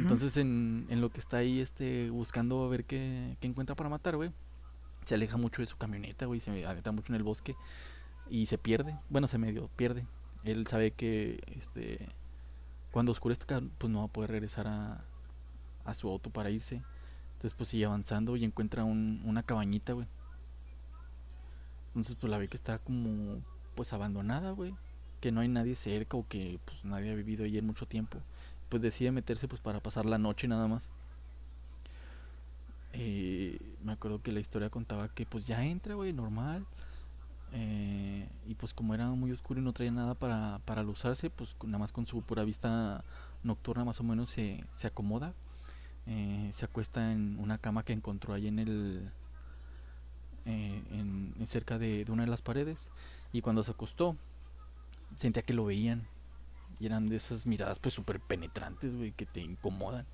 [0.00, 3.88] Entonces, en, en lo que está ahí, este, buscando a ver qué, qué encuentra para
[3.88, 4.32] matar, güey,
[5.04, 7.54] se aleja mucho de su camioneta, güey, se adentra mucho en el bosque
[8.30, 8.98] y se pierde.
[9.10, 10.06] Bueno, se medio pierde.
[10.44, 12.08] Él sabe que, este,
[12.90, 15.04] cuando oscurezca, pues no va a poder regresar a,
[15.84, 16.82] a su auto para irse.
[17.34, 20.06] Entonces, pues sigue avanzando y encuentra un- una cabañita, güey.
[21.88, 23.40] Entonces, pues la ve que está como,
[23.74, 24.74] pues abandonada, güey.
[25.20, 28.18] Que no hay nadie cerca o que, pues nadie ha vivido ahí en mucho tiempo
[28.72, 30.88] pues decide meterse pues para pasar la noche nada más.
[32.94, 36.64] Eh, me acuerdo que la historia contaba que pues ya entra, güey, normal.
[37.52, 41.54] eh, y pues como era muy oscuro y no traía nada para, para alusarse, pues
[41.64, 43.04] nada más con su pura vista
[43.42, 45.34] nocturna más o menos se, se acomoda.
[46.06, 49.10] eh, se acuesta en una cama que encontró ahí en el...
[50.46, 52.90] en, en cerca de, de una de las paredes.
[53.32, 54.16] Y cuando se acostó,
[55.16, 56.06] sentía que lo veían.
[56.80, 60.06] Y eran de esas miradas pues súper penetrantes, güey, que te incomodan.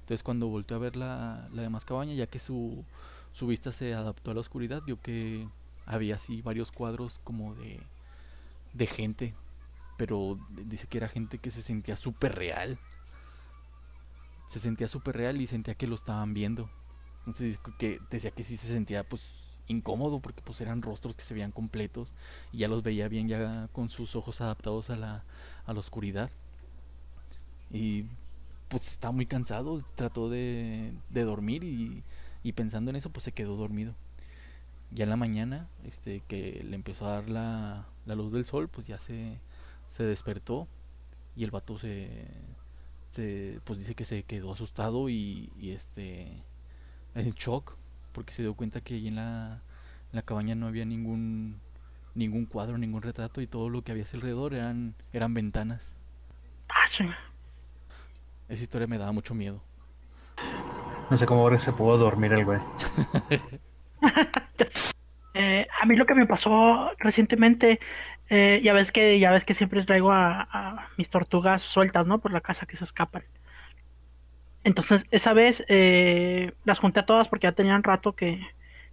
[0.00, 2.84] Entonces cuando volteó a ver la, la demás cabaña, ya que su,
[3.32, 5.46] su vista se adaptó a la oscuridad, vio que
[5.86, 7.80] había así varios cuadros como de,
[8.72, 9.34] de gente.
[9.96, 12.78] Pero dice que era gente que se sentía súper real.
[14.46, 16.70] Se sentía súper real y sentía que lo estaban viendo.
[17.20, 21.34] Entonces que decía que sí se sentía pues incómodo porque pues eran rostros que se
[21.34, 22.12] veían completos
[22.52, 25.24] y ya los veía bien ya con sus ojos adaptados a la,
[25.66, 26.30] a la oscuridad.
[27.70, 28.06] Y
[28.68, 32.02] pues estaba muy cansado, trató de, de dormir y,
[32.42, 33.94] y pensando en eso pues se quedó dormido.
[34.90, 38.68] Ya en la mañana, este, que le empezó a dar la, la luz del sol,
[38.68, 39.38] pues ya se,
[39.88, 40.66] se despertó
[41.36, 42.26] y el vato se,
[43.10, 46.42] se, pues dice que se quedó asustado y, y este,
[47.14, 47.76] en shock
[48.12, 49.62] porque se dio cuenta que ahí en la,
[50.12, 51.60] en la cabaña no había ningún
[52.14, 55.96] ningún cuadro, ningún retrato y todo lo que había alrededor eran eran ventanas.
[56.68, 56.88] Ah.
[58.48, 59.62] Esa historia me daba mucho miedo.
[61.10, 62.60] No sé cómo ahora se pudo dormir el güey.
[65.34, 67.78] Eh, a mí lo que me pasó recientemente,
[68.28, 72.18] eh, ya ves que ya ves que siempre traigo a, a mis tortugas sueltas, ¿no?
[72.18, 73.22] Por la casa que se escapan.
[74.68, 78.46] Entonces, esa vez eh, las junté a todas porque ya tenían rato que,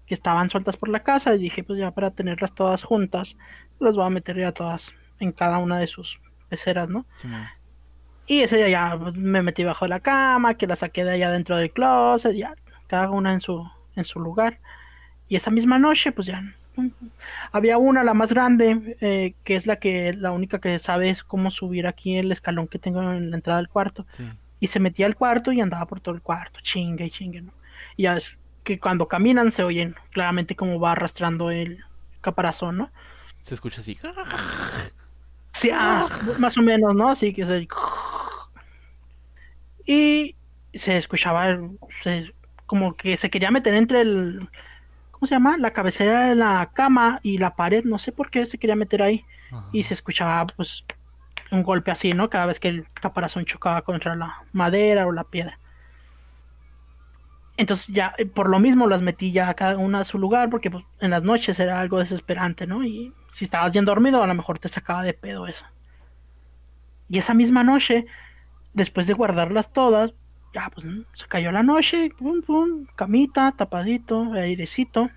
[0.06, 3.36] que estaban sueltas por la casa y dije, pues ya para tenerlas todas juntas,
[3.82, 6.18] las voy a meter ya todas en cada una de sus
[6.48, 7.06] peceras, ¿no?
[7.16, 7.44] Simón.
[8.26, 11.58] Y ese día ya me metí bajo la cama, que la saqué de allá dentro
[11.58, 12.56] del closet, ya
[12.88, 14.60] cada una en su, en su lugar.
[15.28, 16.42] Y esa misma noche, pues ya
[17.52, 21.22] había una, la más grande, eh, que es la que la única que sabe es
[21.22, 24.06] cómo subir aquí el escalón que tengo en la entrada del cuarto.
[24.08, 24.24] Sí.
[24.60, 27.54] Y se metía al cuarto y andaba por todo el cuarto, chingue y chingue, ¿no?
[27.98, 31.84] Y ya es que cuando caminan se oyen claramente cómo va arrastrando el
[32.22, 32.92] caparazón, ¿no?
[33.42, 34.00] Se escucha así.
[35.54, 36.08] Sí, ah,
[36.40, 37.10] más o menos, ¿no?
[37.10, 37.68] Así que se...
[39.86, 40.36] Y
[40.74, 42.34] se escuchaba el- se-
[42.66, 44.50] como que se quería meter entre el...
[45.12, 45.58] ¿Cómo se llama?
[45.58, 49.02] La cabecera de la cama y la pared, no sé por qué se quería meter
[49.02, 49.24] ahí.
[49.52, 49.66] Ajá.
[49.72, 50.84] Y se escuchaba pues
[51.52, 52.30] un golpe así, ¿no?
[52.30, 55.60] Cada vez que el caparazón chocaba contra la madera o la piedra.
[57.58, 60.70] Entonces ya, eh, por lo mismo las metí ya cada una a su lugar, porque
[60.70, 62.84] pues, en las noches era algo desesperante, ¿no?
[62.84, 65.66] Y si estabas bien dormido, a lo mejor te sacaba de pedo eso.
[67.08, 68.06] Y esa misma noche,
[68.74, 70.14] después de guardarlas todas,
[70.54, 75.10] ya pues se cayó la noche, pum, pum, camita, tapadito, airecito.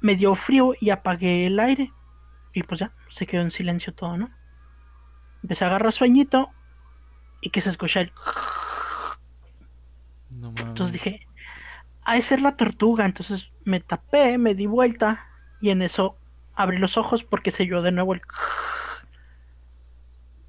[0.00, 1.92] Me dio frío y apagué el aire.
[2.54, 4.30] Y pues ya, se quedó en silencio todo, ¿no?
[5.42, 6.50] Empecé a agarrar sueñito
[7.40, 8.12] y que se escucha el...
[10.30, 10.48] No.
[10.56, 11.26] Entonces dije,
[12.04, 13.04] ha de ser la tortuga.
[13.04, 15.26] Entonces me tapé, me di vuelta
[15.60, 16.16] y en eso
[16.54, 18.22] abrí los ojos porque se oyó de nuevo el...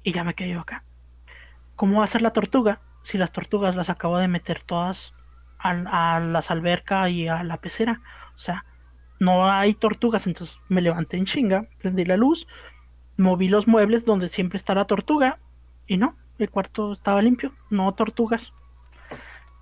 [0.02, 0.82] Y ya me quedé yo acá.
[1.76, 5.12] ¿Cómo va a ser la tortuga si las tortugas las acabo de meter todas
[5.58, 8.00] a, a las albercas y a la pecera.
[8.34, 8.64] O sea,
[9.18, 12.46] no hay tortugas, entonces me levanté en chinga, prendí la luz,
[13.20, 15.38] moví los muebles donde siempre está la tortuga
[15.86, 18.52] y no, el cuarto estaba limpio, no tortugas.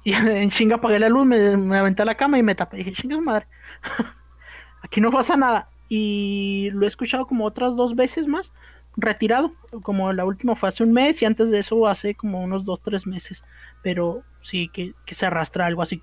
[0.05, 2.79] Y en chinga apagué la luz, me, me aventé a la cama y me tapé.
[2.79, 3.47] Dije, chingas madre,
[4.83, 5.69] aquí no pasa nada.
[5.89, 8.53] Y lo he escuchado como otras dos veces más,
[8.97, 9.53] retirado.
[9.83, 12.81] Como la última fue hace un mes y antes de eso hace como unos dos,
[12.83, 13.43] tres meses.
[13.83, 16.03] Pero sí que, que se arrastra algo así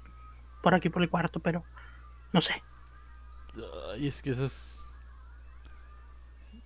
[0.63, 1.63] por aquí por el cuarto, pero
[2.33, 2.53] no sé.
[3.93, 4.74] Ay, es que eso es.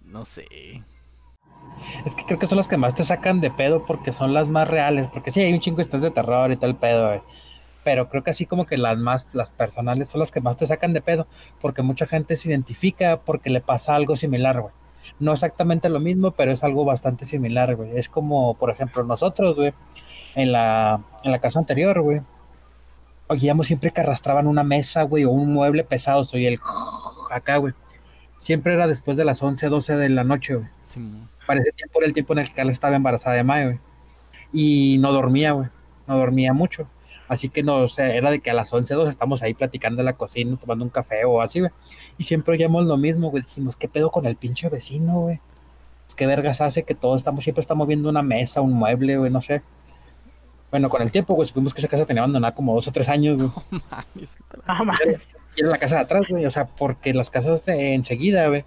[0.10, 0.45] No sé.
[2.05, 4.47] Es que creo que son las que más te sacan de pedo porque son las
[4.47, 5.07] más reales.
[5.07, 7.22] Porque sí, hay un chingo de historias de terror y todo el pedo, güey.
[7.84, 10.66] Pero creo que así como que las más, las personales son las que más te
[10.66, 11.28] sacan de pedo.
[11.62, 14.74] Porque mucha gente se identifica porque le pasa algo similar, güey.
[15.20, 17.97] No exactamente lo mismo, pero es algo bastante similar, güey.
[17.97, 19.74] Es como, por ejemplo, nosotros, güey,
[20.36, 22.22] en la, en la casa anterior, güey.
[23.28, 26.24] Oíamos siempre que arrastraban una mesa, güey, o un mueble pesado.
[26.24, 26.60] Soy el
[27.32, 27.74] acá, güey.
[28.39, 30.67] Siempre era después de las 11, 12 de la noche, güey.
[30.81, 31.01] Sí,
[31.45, 33.79] Para ese tiempo era el tiempo en el que Carla estaba embarazada de Mae, güey.
[34.51, 35.67] Y no dormía, güey.
[36.07, 36.87] No dormía mucho.
[37.27, 40.01] Así que no, o sea, era de que a las 11, 12 estamos ahí platicando
[40.01, 41.71] en la cocina, tomando un café o así, güey.
[42.17, 43.43] Y siempre oíamos lo mismo, güey.
[43.43, 45.39] Decimos, ¿qué pedo con el pinche vecino, güey?
[46.05, 49.29] Pues, ¿Qué vergas hace que todos estamos, siempre estamos viendo una mesa, un mueble, güey,
[49.29, 49.61] no sé.
[50.71, 53.09] Bueno, con el tiempo, güey, supimos que esa casa tenía abandonada como dos o tres
[53.09, 53.51] años, güey.
[54.65, 55.27] Ah, mames.
[55.55, 56.45] Y era la casa de atrás, güey.
[56.45, 58.63] O sea, porque las casas enseguida, güey.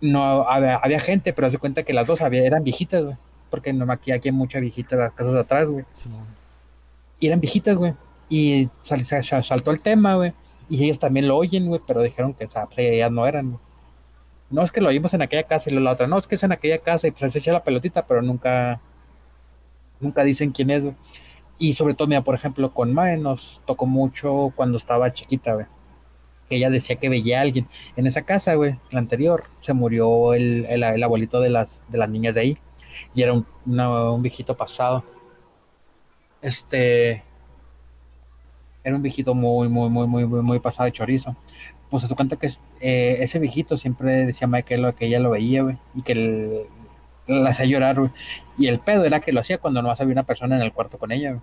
[0.00, 3.16] No había, había gente, pero haz de cuenta que las dos había, eran viejitas, güey.
[3.50, 5.84] Porque no, aquí, aquí hay mucha viejita las casas de atrás, güey.
[7.20, 7.94] Y eran viejitas, güey.
[8.28, 10.32] Y sal- sa- sa- saltó el tema, güey.
[10.68, 13.50] Y ellas también lo oyen, güey, pero dijeron que o sea, pues, ellas no eran,
[13.52, 13.62] güey.
[14.50, 16.42] No es que lo oímos en aquella casa y la otra, no, es que es
[16.42, 18.80] en aquella casa y pues se echa la pelotita, pero nunca,
[20.00, 20.94] nunca dicen quién es, güey.
[21.62, 25.66] Y sobre todo, mira, por ejemplo, con Mae nos tocó mucho cuando estaba chiquita, güey.
[26.48, 27.68] Que ella decía que veía a alguien.
[27.94, 31.98] En esa casa, güey, la anterior, se murió el, el- el abuelito de las, de
[31.98, 32.58] las niñas de ahí.
[33.14, 35.04] Y era un, un viejito pasado.
[36.40, 37.22] Este.
[38.82, 41.36] Era un viejito muy, muy, muy, muy, muy, muy pasado de chorizo.
[41.90, 42.48] Pues se cuenta que
[42.80, 45.78] eh, ese viejito siempre decía Mae que, lo, que ella lo veía, güey.
[45.94, 46.62] Y que el-
[47.40, 48.10] la hacía llorar, güey.
[48.58, 50.98] Y el pedo era que lo hacía cuando no había una persona en el cuarto
[50.98, 51.42] con ella, güey.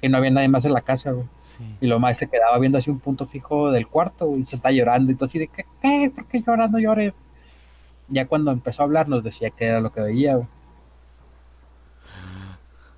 [0.00, 1.26] Que no había nadie más en la casa, güey.
[1.38, 1.64] Sí.
[1.80, 4.56] Y lo más se quedaba viendo así un punto fijo del cuarto güey, y se
[4.56, 5.64] está llorando y todo así de ¿qué?
[5.80, 6.12] ¿Qué?
[6.14, 6.70] ¿Por qué lloras?
[6.70, 7.14] No llores.
[8.08, 10.48] Ya cuando empezó a hablar nos decía que era lo que veía, güey.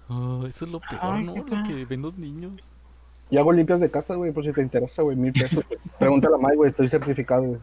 [0.09, 1.37] Oh, eso es lo peor, Ay, ¿no?
[1.37, 2.63] Lo que ven los niños.
[3.31, 5.65] Y hago limpias de casa, güey, por si te interesa, güey, mil pesos.
[5.99, 7.61] Pregúntale a Mike, güey, estoy certificado, güey.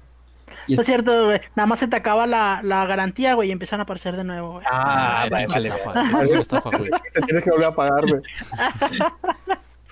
[0.68, 1.41] No es- cierto, güey.
[1.55, 4.53] Nada más se te acaba la, la garantía, güey, y empiezan a aparecer de nuevo,
[4.53, 4.66] güey.
[4.72, 5.68] Ah, Ay, vale, vale,
[6.24, 6.89] es una estafa, güey.
[7.13, 8.22] Te tienes que volver a pagar, güey.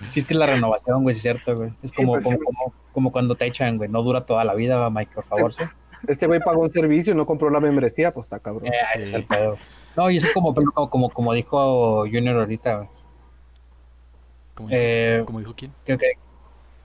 [0.10, 1.72] Sí, es que la renovación, güey, es cierto, güey.
[1.82, 3.90] Es Sí, como, pues, como, que- como, como cuando te echan, güey.
[3.90, 5.64] No dura toda la vida, Mike, por favor, sí.
[6.08, 8.66] Este güey pagó un servicio y no compró la membresía, pues está cabrón.
[8.68, 9.02] Eh, Sí.
[9.04, 9.56] es el pedo.
[9.96, 10.54] No, y eso como,
[10.90, 12.90] como, como, dijo Junior ahorita, güey.
[14.56, 15.72] Como, Eh, como dijo quién?
[15.86, 16.12] ¿qué, qué?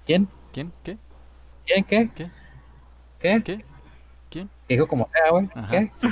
[0.06, 0.28] ¿Quién?
[0.52, 0.72] ¿Quién?
[0.84, 0.96] ¿Qué?
[1.66, 1.84] ¿Quién?
[1.84, 2.10] ¿Qué?
[2.14, 2.30] ¿Qué?
[3.18, 3.42] ¿Qué?
[3.42, 3.64] ¿Qué?
[4.30, 4.50] ¿Quién?
[4.68, 5.48] Dijo como sea, güey.
[5.70, 5.90] ¿Qué?
[5.96, 6.08] sí.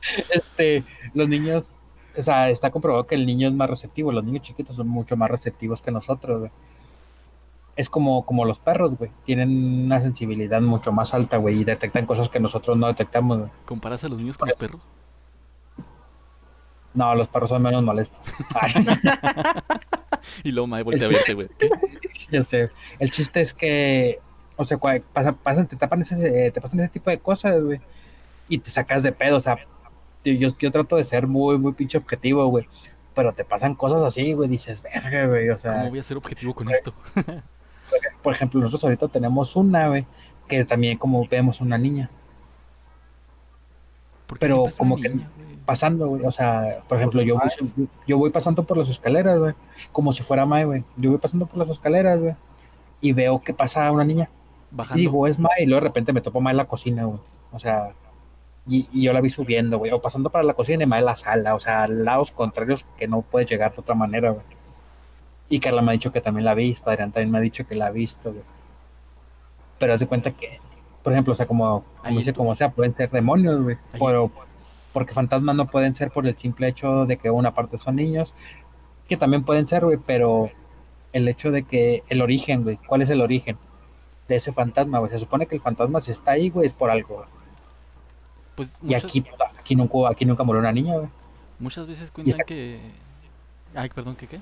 [0.34, 0.84] este,
[1.14, 1.78] los niños,
[2.16, 5.16] o sea, está comprobado que el niño es más receptivo, los niños chiquitos son mucho
[5.16, 6.50] más receptivos que nosotros, güey.
[7.76, 12.04] Es como, como los perros, güey, tienen una sensibilidad mucho más alta, güey, y detectan
[12.04, 13.50] cosas que nosotros no detectamos, güey.
[13.64, 14.88] ¿Comparas a los niños con los perros?
[16.92, 18.20] No, los perros son menos molestos.
[20.44, 21.48] Y luego Mae voltea a verte, güey.
[22.30, 22.68] Ya sé.
[23.00, 24.20] El chiste es que,
[24.60, 24.78] o sea,
[25.42, 27.80] pasan, te tapan ese, te pasan ese tipo de cosas, güey,
[28.48, 29.56] y te sacas de pedo, o sea,
[30.22, 32.68] yo, yo trato de ser muy, muy pinche objetivo, güey,
[33.14, 35.72] pero te pasan cosas así, güey, dices, verga, güey, o sea.
[35.74, 36.92] ¿Cómo voy a ser objetivo con esto?
[38.22, 40.06] por ejemplo, nosotros ahorita tenemos una, güey,
[40.46, 42.10] que también como vemos una niña
[44.38, 45.56] Pero como que- niña, güey.
[45.64, 46.24] pasando, güey.
[46.24, 49.54] O sea, por ejemplo, yo voy, yo voy pasando por las escaleras, güey,
[49.92, 50.84] como si fuera Mae, güey.
[50.96, 52.34] Yo voy pasando por las escaleras, güey,
[53.00, 54.28] y veo que pasa una niña.
[54.70, 55.00] Bajando.
[55.00, 57.20] digo, es Mae, y luego de repente me topo Mae en la cocina, güey.
[57.52, 57.92] O sea,
[58.68, 61.06] y, y yo la vi subiendo, güey, o pasando para la cocina y Mae en
[61.06, 64.44] la sala, o sea, lados contrarios que no puedes llegar de otra manera, güey.
[65.48, 67.66] Y Carla me ha dicho que también la ha visto, Adrián también me ha dicho
[67.66, 68.44] que la ha visto, güey.
[69.78, 70.60] Pero haz de cuenta que,
[71.02, 73.76] por ejemplo, o sea, como, dice, como sea, pueden ser demonios, güey.
[73.98, 74.30] Pero
[74.92, 78.34] porque fantasmas no pueden ser por el simple hecho de que una parte son niños,
[79.08, 80.50] que también pueden ser, güey, pero
[81.12, 83.58] el hecho de que el origen, güey, ¿cuál es el origen
[84.30, 85.10] de ese fantasma, güey?
[85.10, 87.16] Se supone que el fantasma si está ahí, güey, es por algo.
[87.16, 87.28] güey.
[88.56, 89.24] Pues Y muchas, aquí,
[89.58, 91.08] aquí nunca, aquí nunca murió una niña, güey.
[91.58, 92.80] muchas veces esta- cuentan que.
[93.74, 94.40] Ay, perdón, ¿qué qué?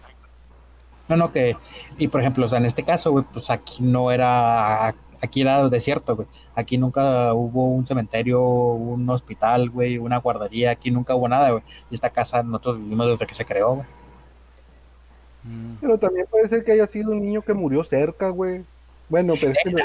[1.08, 1.56] No, no, que,
[1.96, 4.88] y por ejemplo, o sea, en este caso, güey, pues aquí no era,
[5.22, 6.28] aquí era desierto, güey.
[6.54, 11.62] Aquí nunca hubo un cementerio, un hospital, güey, una guardería, aquí nunca hubo nada, güey.
[11.90, 13.86] Y esta casa nosotros vivimos desde que se creó, güey.
[15.44, 15.76] Mm.
[15.80, 18.64] Pero también puede ser que haya sido un niño que murió cerca, güey.
[19.08, 19.78] Bueno, pero es que no-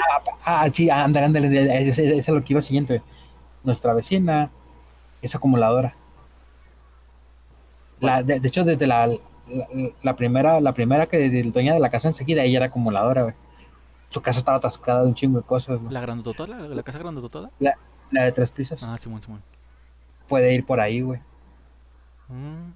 [0.44, 3.02] Ah, sí, ándale, ándale, ese ese es lo que iba siguiente.
[3.62, 4.50] Nuestra vecina
[5.22, 5.94] es acumuladora.
[8.00, 9.18] La, de, de hecho, desde la, la,
[10.02, 13.34] la primera, la primera que el dueña de la casa enseguida, ella era acumuladora, güey.
[14.10, 15.92] Su casa estaba atascada de un chingo de cosas, güey.
[15.92, 16.46] ¿La grandotota?
[16.46, 17.50] ¿La, la casa grandotota?
[17.58, 17.74] La,
[18.10, 19.42] la de tres pisos Ah, Simón, Simón.
[20.28, 21.20] puede ir por ahí, güey.
[22.28, 22.70] Mm,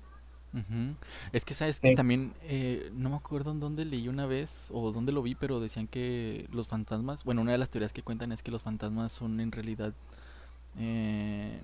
[0.52, 0.94] ujú.
[1.32, 1.80] Es que, ¿sabes?
[1.82, 1.94] Eh.
[1.94, 5.60] También, eh, no me acuerdo en dónde leí una vez o dónde lo vi, pero
[5.60, 9.12] decían que los fantasmas, bueno, una de las teorías que cuentan es que los fantasmas
[9.12, 9.92] son en realidad
[10.78, 11.60] eh,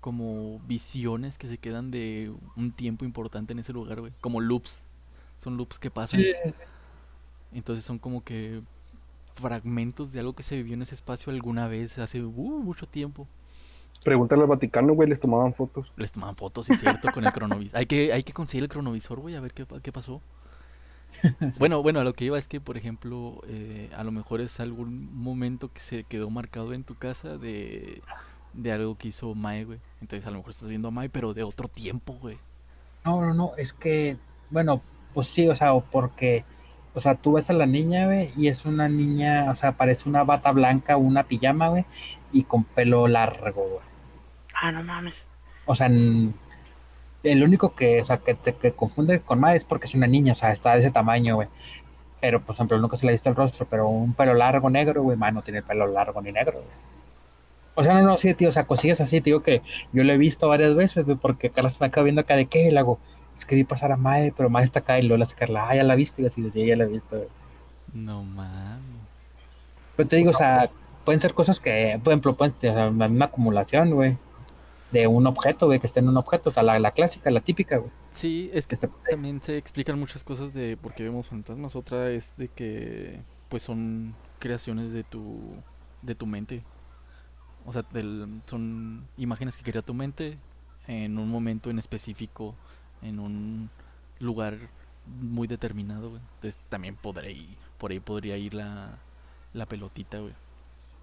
[0.00, 4.12] como visiones que se quedan de un tiempo importante en ese lugar, güey.
[4.20, 4.84] Como loops.
[5.38, 6.22] Son loops que pasan.
[7.52, 8.62] Entonces son como que
[9.34, 13.26] fragmentos de algo que se vivió en ese espacio alguna vez hace uh, mucho tiempo.
[14.04, 15.92] Pregúntale al Vaticano, güey, les tomaban fotos.
[15.96, 17.78] Les tomaban fotos, sí cierto, con el cronovisor.
[17.78, 20.20] Hay que, hay que conseguir el cronovisor, güey, a ver qué, qué pasó.
[21.58, 24.60] Bueno, bueno, a lo que iba es que, por ejemplo, eh, a lo mejor es
[24.60, 28.02] algún momento que se quedó marcado en tu casa de,
[28.52, 29.80] de algo que hizo Mae, güey.
[30.00, 32.38] Entonces a lo mejor estás viendo a Mae, pero de otro tiempo, güey.
[33.04, 34.16] No, no, no, es que,
[34.50, 34.82] bueno,
[35.14, 36.44] pues sí, o sea, porque,
[36.94, 40.08] o sea, tú ves a la niña, güey, y es una niña, o sea, parece
[40.08, 41.84] una bata blanca, una pijama, güey,
[42.32, 43.84] y con pelo largo, güey.
[44.54, 45.14] Ah, no mames.
[45.66, 49.86] O sea, el único que, o sea, que te que confunde con más es porque
[49.86, 51.48] es una niña, o sea, está de ese tamaño, güey.
[52.20, 55.02] Pero, por ejemplo, nunca se le ha visto el rostro, pero un pelo largo negro,
[55.02, 56.90] güey, man, no tiene pelo largo ni negro, güey.
[57.76, 59.62] O sea, no, no, sí, tío, o sea, cosillas así, digo que
[59.92, 62.70] yo lo he visto varias veces, güey, porque Carla me acaba viendo acá de qué,
[62.70, 62.98] le hago,
[63.40, 65.68] es que vi pasar a Mae, pero Mae está acá y luego la hace Carla,
[65.68, 67.28] ah, ya la viste, y así decía, ya la he visto, güey.
[67.92, 68.80] No mames.
[69.96, 70.70] Pero te digo, o sea,
[71.04, 74.16] pueden ser cosas que, por ejemplo, pueden ser la misma acumulación, güey,
[74.92, 77.40] de un objeto, güey, que esté en un objeto, o sea, la, la clásica, la
[77.40, 77.90] típica, güey.
[78.10, 78.76] Sí, es Que
[79.10, 81.76] también se explican muchas cosas de por qué vemos fantasmas.
[81.76, 85.38] Otra es de que, pues, son creaciones de tu,
[86.02, 86.62] de tu mente.
[87.66, 90.38] O sea, del- son imágenes que crea tu mente
[90.86, 92.54] en un momento en específico,
[93.02, 93.70] en un
[94.18, 94.56] lugar
[95.20, 96.20] muy determinado, güey.
[96.36, 98.90] Entonces también podré ir, por ahí podría ir la,
[99.54, 100.34] la pelotita, güey.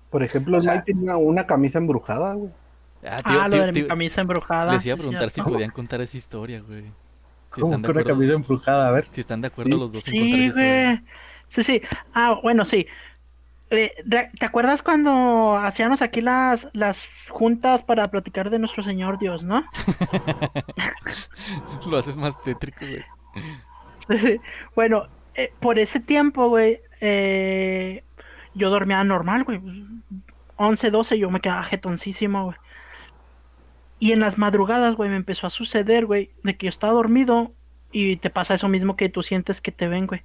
[0.10, 2.52] Por ejemplo, O sea- Mike tenía una camisa embrujada, güey.
[3.06, 4.74] Ah, iba- Ah, lo iba- de te mi camisa embrujada.
[4.74, 6.84] les iba a sí, preguntar si podían contar esa historia, güey.
[6.84, 8.88] Si ¿Cómo están de que una acuerdo, camisa embrujada?
[8.88, 9.08] A ver.
[9.12, 9.80] si están de acuerdo Sí.
[9.80, 10.86] los dos en contar esa Sí, historia.
[10.96, 11.04] güey.
[11.50, 11.82] Sí, sí.
[12.14, 12.88] Ah, bueno, sí.
[13.70, 13.92] Eh,
[14.40, 19.66] ¿Te acuerdas cuando hacíamos aquí las, las juntas para platicar de nuestro Señor Dios, no?
[21.90, 23.04] Lo haces más tétrico, güey.
[24.76, 28.04] Bueno, eh, por ese tiempo, güey, eh,
[28.54, 29.62] yo dormía normal, güey.
[30.56, 32.58] 11, 12, yo me quedaba jetoncísimo, güey.
[34.00, 37.54] Y en las madrugadas, güey, me empezó a suceder, güey, de que yo estaba dormido
[37.92, 40.22] y te pasa eso mismo que tú sientes que te ven, güey.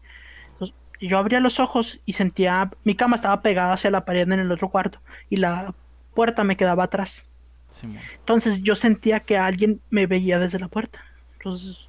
[1.09, 4.53] Yo abría los ojos y sentía, mi cama estaba pegada hacia la pared en el
[4.53, 5.01] otro cuarto
[5.31, 5.75] y la
[6.15, 7.29] puerta me quedaba atrás.
[8.19, 11.01] Entonces yo sentía que alguien me veía desde la puerta.
[11.39, 11.89] Entonces,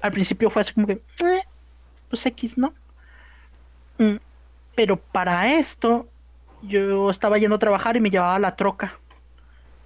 [0.00, 1.42] al principio fue así como que, "Eh,
[2.10, 2.74] pues X, ¿no?
[3.98, 4.16] Mm,
[4.74, 6.06] Pero para esto,
[6.62, 8.98] yo estaba yendo a trabajar y me llevaba la troca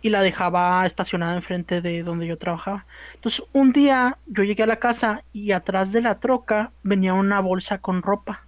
[0.03, 2.87] y la dejaba estacionada enfrente de donde yo trabajaba.
[3.15, 7.41] Entonces, un día yo llegué a la casa y atrás de la troca venía una
[7.41, 8.47] bolsa con ropa.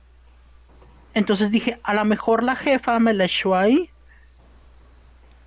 [1.15, 3.91] Entonces dije, a lo mejor la jefa me la echó ahí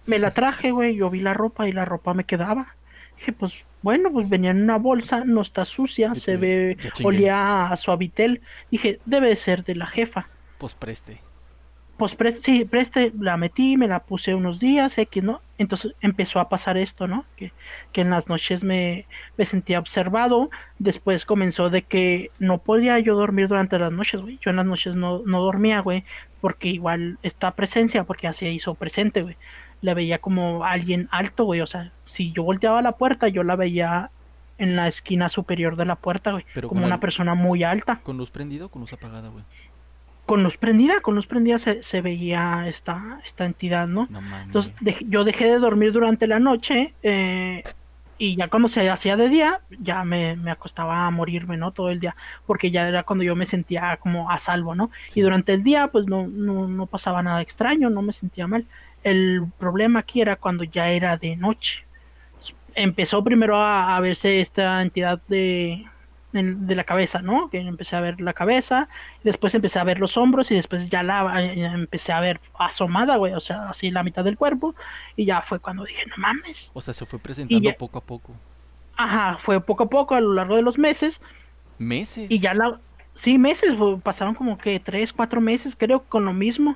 [0.06, 2.76] me la traje, güey, yo vi la ropa y la ropa me quedaba.
[3.18, 7.78] Dije, pues bueno, pues venía en una bolsa, no está sucia, se ve, olía a
[7.78, 8.42] suavitel.
[8.72, 10.28] Dije, debe de ser de la jefa.
[10.58, 11.22] Pues preste.
[11.98, 15.42] Pues preste, sí, preste, la metí, me la puse unos días, X, ¿no?
[15.58, 17.24] Entonces empezó a pasar esto, ¿no?
[17.38, 17.52] Que,
[17.94, 19.06] que en las noches me,
[19.38, 20.50] me sentía observado.
[20.80, 24.38] Después comenzó de que no podía yo dormir durante las noches, güey.
[24.42, 26.04] Yo en las noches no, no dormía, güey,
[26.42, 29.38] porque igual esta presencia, porque así hizo presente, güey.
[29.82, 31.62] La veía como alguien alto, güey.
[31.62, 34.10] O sea, si yo volteaba la puerta, yo la veía
[34.58, 36.46] en la esquina superior de la puerta, güey.
[36.54, 38.00] Pero como una el- persona muy alta.
[38.04, 39.44] ¿Con luz prendida o con luz apagada, güey?
[40.26, 44.08] Con luz prendida, con luz prendida se, se veía esta, esta entidad, ¿no?
[44.44, 44.74] Entonces
[45.08, 47.62] yo dejé de dormir durante la noche eh,
[48.18, 51.72] y ya cuando se hacía de día ya me, me acostaba a morirme, ¿no?
[51.72, 52.16] Todo el día,
[52.48, 54.90] porque ya era cuando yo me sentía como a salvo, ¿no?
[55.08, 55.20] Sí.
[55.20, 58.66] Y durante el día pues no, no, no pasaba nada extraño, no me sentía mal.
[59.04, 61.86] El problema aquí era cuando ya era de noche.
[62.74, 65.86] Empezó primero a, a verse esta entidad de,
[66.36, 67.50] en- de la cabeza, ¿no?
[67.50, 68.88] Que empecé a ver la cabeza,
[69.24, 73.18] después empecé a ver los hombros y después ya la eh, empecé a ver asomada,
[73.18, 74.76] güey, o sea, así la mitad del cuerpo
[75.16, 76.70] y ya fue cuando dije, no mames.
[76.74, 78.34] O sea, se fue presentando ya- poco a poco.
[78.98, 81.22] Ajá, fue poco a poco a lo largo de los meses
[81.78, 82.30] Meses.
[82.32, 82.80] y ya la...
[83.16, 83.74] Sí, meses,
[84.04, 86.76] pasaron como que tres, cuatro meses, creo, con lo mismo.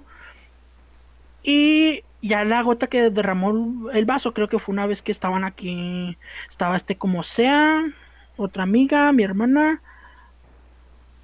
[1.44, 5.44] Y ya la gota que derramó el vaso, creo que fue una vez que estaban
[5.44, 6.18] aquí,
[6.50, 7.84] estaba este como sea,
[8.40, 9.84] otra amiga, mi hermana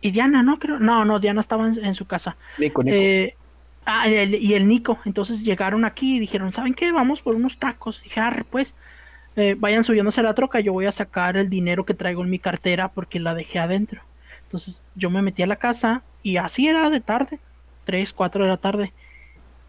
[0.01, 0.59] y Diana, ¿no?
[0.59, 2.37] Creo, no, no, Diana estaba en, en su casa.
[2.57, 2.95] Nico, Nico.
[2.95, 3.37] Eh,
[3.85, 6.91] ah, el- y el Nico, entonces llegaron aquí y dijeron, ¿saben qué?
[6.91, 8.01] Vamos por unos tacos.
[8.03, 8.75] Dije, arre, pues,
[9.35, 12.29] eh, vayan subiéndose a la troca, yo voy a sacar el dinero que traigo en
[12.29, 14.03] mi cartera porque la dejé adentro.
[14.43, 17.41] Entonces yo me metí a la casa y así era de tarde,
[17.85, 18.95] 3, 4 de la tarde.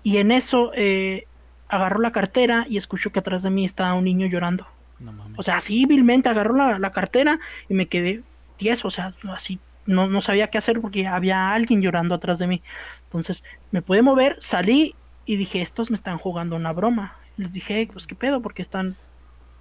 [0.03, 1.29] Y en eso eh,
[1.69, 4.76] agarro la cartera y escucho que atrás de mí está un niño llorando.
[4.99, 5.39] No mames.
[5.39, 7.39] O sea, así vilmente agarró la, la cartera
[7.69, 8.23] y me quedé
[8.57, 12.47] tieso, o sea, así no, no sabía qué hacer porque había alguien llorando atrás de
[12.47, 12.63] mí.
[13.05, 14.95] Entonces me pude mover, salí
[15.25, 17.17] y dije, estos me están jugando una broma.
[17.37, 18.97] Les dije, pues qué pedo, porque están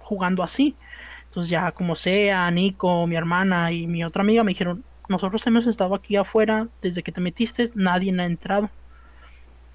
[0.00, 0.74] jugando así.
[1.28, 5.66] Entonces ya como sea, Nico, mi hermana y mi otra amiga me dijeron, nosotros hemos
[5.66, 8.70] estado aquí afuera desde que te metiste, nadie ha entrado.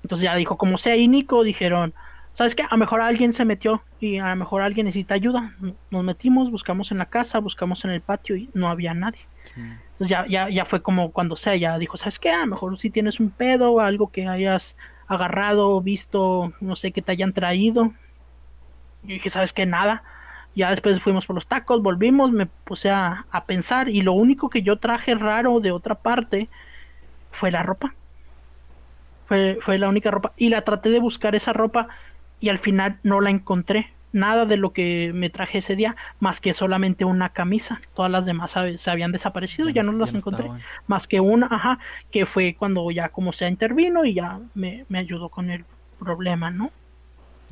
[0.04, 1.94] Entonces ya dijo, como sea, y Nico dijeron,
[2.34, 2.64] ¿sabes qué?
[2.64, 5.56] A lo mejor alguien se metió y a lo mejor alguien necesita ayuda.
[5.90, 9.22] Nos metimos, buscamos en la casa, buscamos en el patio y no había nadie.
[9.44, 9.62] Sí.
[9.62, 12.32] Entonces ya, ya, ya fue como cuando sea, ya dijo, ¿sabes qué?
[12.32, 14.76] A lo mejor si tienes un pedo o algo que hayas
[15.08, 17.94] agarrado, visto, no sé, que te hayan traído.
[19.04, 19.66] Yo dije, ¿sabes qué?
[19.66, 20.04] Nada.
[20.56, 24.50] Ya después fuimos por los tacos, volvimos, me puse a, a pensar y lo único
[24.50, 26.50] que yo traje raro de otra parte
[27.32, 27.94] fue la ropa.
[29.28, 30.34] Fue, fue la única ropa.
[30.36, 31.88] Y la traté de buscar esa ropa
[32.42, 33.94] y al final no la encontré.
[34.14, 37.80] Nada de lo que me traje ese día, más que solamente una camisa.
[37.94, 40.44] Todas las demás se habían desaparecido, ya, no las encontré.
[40.44, 40.62] estaban.
[40.86, 41.80] Más que una, ajá,
[42.12, 45.64] que fue cuando ya como sea intervino y ya me, me ayudó con el
[45.98, 46.72] problema, ¿no?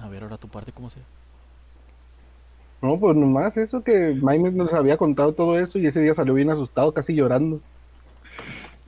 [0.01, 1.03] A ver, ahora tu parte, ¿cómo sea?
[2.81, 6.33] No, pues nomás eso que Mike nos había contado todo eso y ese día salió
[6.33, 7.61] bien asustado, casi llorando.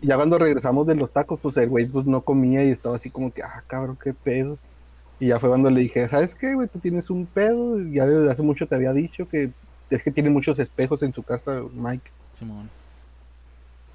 [0.02, 2.96] Y ya cuando regresamos de los tacos, pues el güey pues no comía y estaba
[2.96, 4.58] así como que, ah, cabrón, qué pedo.
[5.22, 6.68] Y ya fue cuando le dije, ¿sabes qué, güey?
[6.68, 7.80] Tú tienes un pedo.
[7.80, 9.52] y Ya desde hace mucho te había dicho que
[9.92, 12.10] es que tiene muchos espejos en su casa, Mike.
[12.32, 12.72] Simón.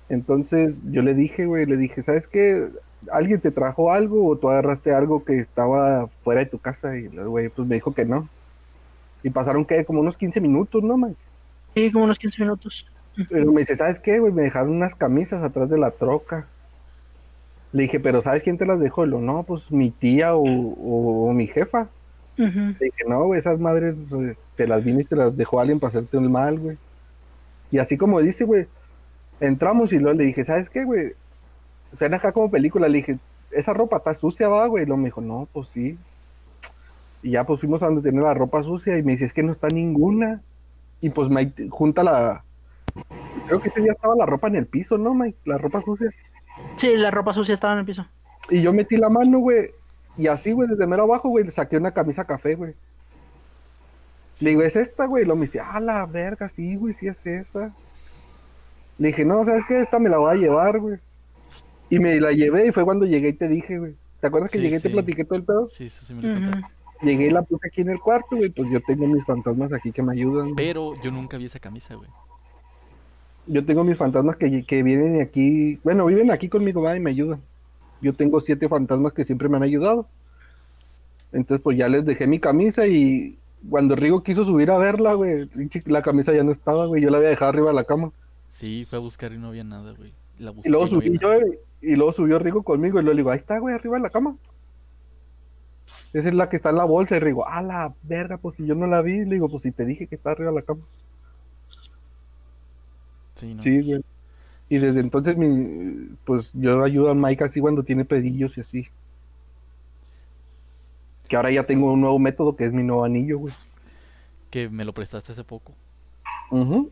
[0.08, 2.68] Entonces yo le dije, güey, le dije, ¿sabes qué?
[3.10, 6.96] ¿Alguien te trajo algo o tú agarraste algo que estaba fuera de tu casa?
[6.96, 8.28] Y el güey pues me dijo que no.
[9.24, 11.18] Y pasaron que como unos 15 minutos, ¿no, Mike?
[11.74, 12.86] Sí, como unos 15 minutos.
[13.28, 14.32] Pero me dice, ¿sabes qué, güey?
[14.32, 16.46] Me dejaron unas camisas atrás de la troca.
[17.72, 19.04] Le dije, pero ¿sabes quién te las dejó?
[19.04, 21.88] Y lo, no, pues mi tía o, o- o mi jefa.
[22.78, 23.94] Le dije, no, esas madres
[24.56, 26.76] te las vine y te las dejó alguien para hacerte un mal, güey.
[27.70, 28.66] Y así como dice, güey,
[29.40, 31.12] entramos y luego le dije, ¿sabes qué, güey?
[31.96, 32.88] Suena acá como película.
[32.88, 33.18] Le dije,
[33.50, 34.84] esa ropa está sucia, va, güey.
[34.84, 35.98] Y luego me dijo, no, pues sí.
[37.22, 39.42] Y ya pues fuimos a donde tenía la ropa sucia y me dice, es que
[39.42, 40.40] no está ninguna.
[41.00, 42.44] Y pues Mike junta la...
[43.46, 45.38] Creo que ese día estaba la ropa en el piso, ¿no, Mike?
[45.44, 46.10] La ropa sucia.
[46.76, 48.06] Sí, la ropa sucia estaba en el piso.
[48.50, 49.70] Y yo metí la mano, güey.
[50.16, 52.74] Y así, güey, desde mero abajo, güey, le saqué una camisa café, güey.
[54.40, 55.24] Le digo, ¿es esta, güey?
[55.24, 57.74] Y lo me dice, ah, la verga, sí, güey, sí es esa.
[58.98, 59.80] Le dije, no, ¿sabes qué?
[59.80, 60.98] Esta me la voy a llevar, güey.
[61.90, 63.94] Y me la llevé y fue cuando llegué y te dije, güey.
[64.20, 64.94] ¿Te acuerdas que Sí, llegué y te sí.
[64.94, 65.68] platiqué todo el pedo?
[65.68, 66.44] Sí, eso sí me lo Ujú.
[66.50, 66.74] contaste.
[67.02, 68.48] Llegué y la puse aquí en el cuarto, güey.
[68.50, 70.44] Pues yo tengo mis fantasmas aquí que me ayudan.
[70.44, 70.54] güey.
[70.56, 72.08] Pero yo nunca vi esa camisa, güey.
[73.46, 75.78] Yo tengo mis fantasmas que, que vienen aquí.
[75.84, 77.40] Bueno, viven aquí conmigo, va, y me ayudan.
[78.00, 80.08] Yo tengo siete fantasmas que siempre me han ayudado.
[81.32, 83.38] Entonces, pues ya les dejé mi camisa y
[83.68, 85.48] cuando Rigo quiso subir a verla, güey,
[85.86, 87.02] la camisa ya no estaba, güey.
[87.02, 88.12] Yo la había dejado arriba de la cama.
[88.48, 90.12] Sí, fue a buscar y no había nada, güey.
[90.38, 91.44] La busqué Y luego no subí yo, nada.
[91.80, 94.10] y luego subió Rigo conmigo y luego le digo, ahí está, güey, arriba de la
[94.10, 94.36] cama.
[96.12, 98.66] Esa es la que está en la bolsa y Rigo, a la verga, pues si
[98.66, 100.62] yo no la vi, le digo, pues si te dije que está arriba de la
[100.62, 100.80] cama.
[103.36, 103.62] Sí, no.
[103.62, 104.02] Sí, güey.
[104.68, 108.88] Y desde entonces, mi, pues yo ayudo a Mike así cuando tiene pedillos y así.
[111.28, 113.54] Que ahora ya tengo un nuevo método que es mi nuevo anillo, güey.
[114.50, 115.72] Que me lo prestaste hace poco.
[116.50, 116.90] Ujú.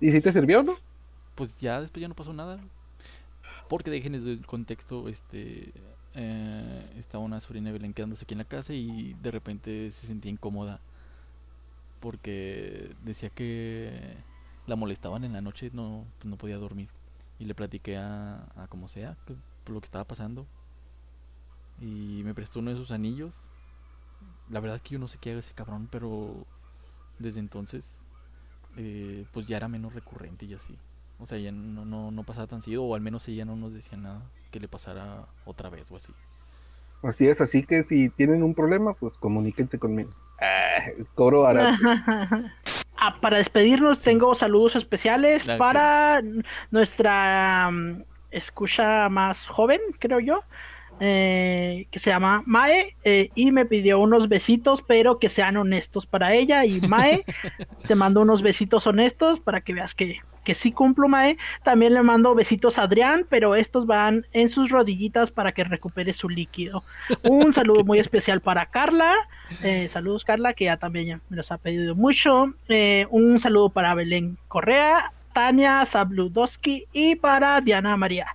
[0.00, 0.72] ¿Y si te sirvió, no?
[1.34, 2.58] Pues ya después ya no pasó nada.
[3.68, 5.72] Porque déjenles el contexto, este...
[6.14, 10.06] eh, estaba una sobrina de Belén quedándose aquí en la casa y de repente se
[10.06, 10.80] sentía incómoda.
[12.00, 14.16] Porque decía que
[14.66, 16.88] la molestaban en la noche, no, pues no podía dormir.
[17.38, 20.46] Y le platiqué a, a como sea, que- por lo que estaba pasando.
[21.80, 23.34] Y me prestó uno de sus anillos.
[24.48, 26.46] La verdad es que yo no sé qué haga ese cabrón, pero
[27.18, 27.96] desde entonces
[28.76, 30.76] eh, pues ya era menos recurrente y así.
[31.18, 33.72] O sea, ya no, no, no pasaba tan seguido, o al menos ella no nos
[33.72, 36.12] decía nada que le pasara otra vez o así.
[37.02, 40.10] Así es, así que si tienen un problema, pues comuníquense conmigo.
[40.40, 41.82] Ah, cobro barato.
[42.98, 46.22] Ah, para despedirnos, tengo saludos especiales para
[46.70, 50.42] nuestra mm, escucha más joven, creo yo,
[50.98, 56.06] eh, que se llama Mae, eh, y me pidió unos besitos, pero que sean honestos
[56.06, 56.64] para ella.
[56.64, 57.22] Y Mae,
[57.86, 61.36] te mando unos besitos honestos para que veas que, que sí cumplo, Mae.
[61.64, 66.14] También le mando besitos a Adrián, pero estos van en sus rodillitas para que recupere
[66.14, 66.82] su líquido.
[67.24, 69.12] Un saludo muy especial para Carla.
[69.62, 72.54] Eh, saludos, Carla, que ya también ya me los ha pedido mucho.
[72.68, 78.28] Eh, un saludo para Belén Correa, Tania Sabludowski y para Diana María.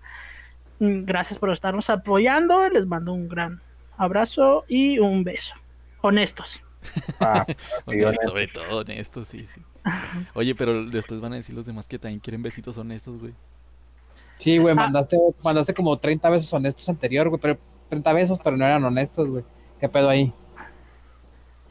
[0.80, 2.68] Mm, Gracias por estarnos apoyando.
[2.70, 3.62] Les mando un gran
[3.97, 5.53] abrazo y un beso.
[6.01, 6.62] Honestos.
[7.20, 7.47] Ah,
[7.86, 8.30] Ok, sí, honesto.
[8.30, 9.62] sobre todo honestos, sí, sí.
[10.34, 13.34] Oye, pero después van a decir los demás que también quieren besitos honestos, güey.
[14.38, 17.58] Sí, güey, mandaste, mandaste como 30 besos honestos anterior, güey, pero
[17.90, 19.44] 30 besos, pero no eran honestos, güey.
[19.80, 20.34] ¿Qué pedo ahí?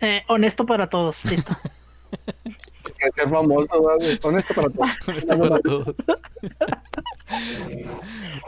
[0.01, 1.17] Eh, honesto para todos.
[1.25, 1.57] Listo.
[3.01, 4.19] que ser famoso, ¿verdad, güey?
[4.23, 4.91] Honesto para todos.
[5.09, 5.95] Honesto para todos.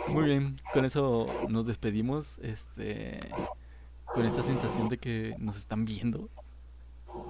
[0.08, 2.38] Muy bien, con eso nos despedimos.
[2.38, 3.20] Este,
[4.06, 6.28] con esta sensación de que nos están viendo.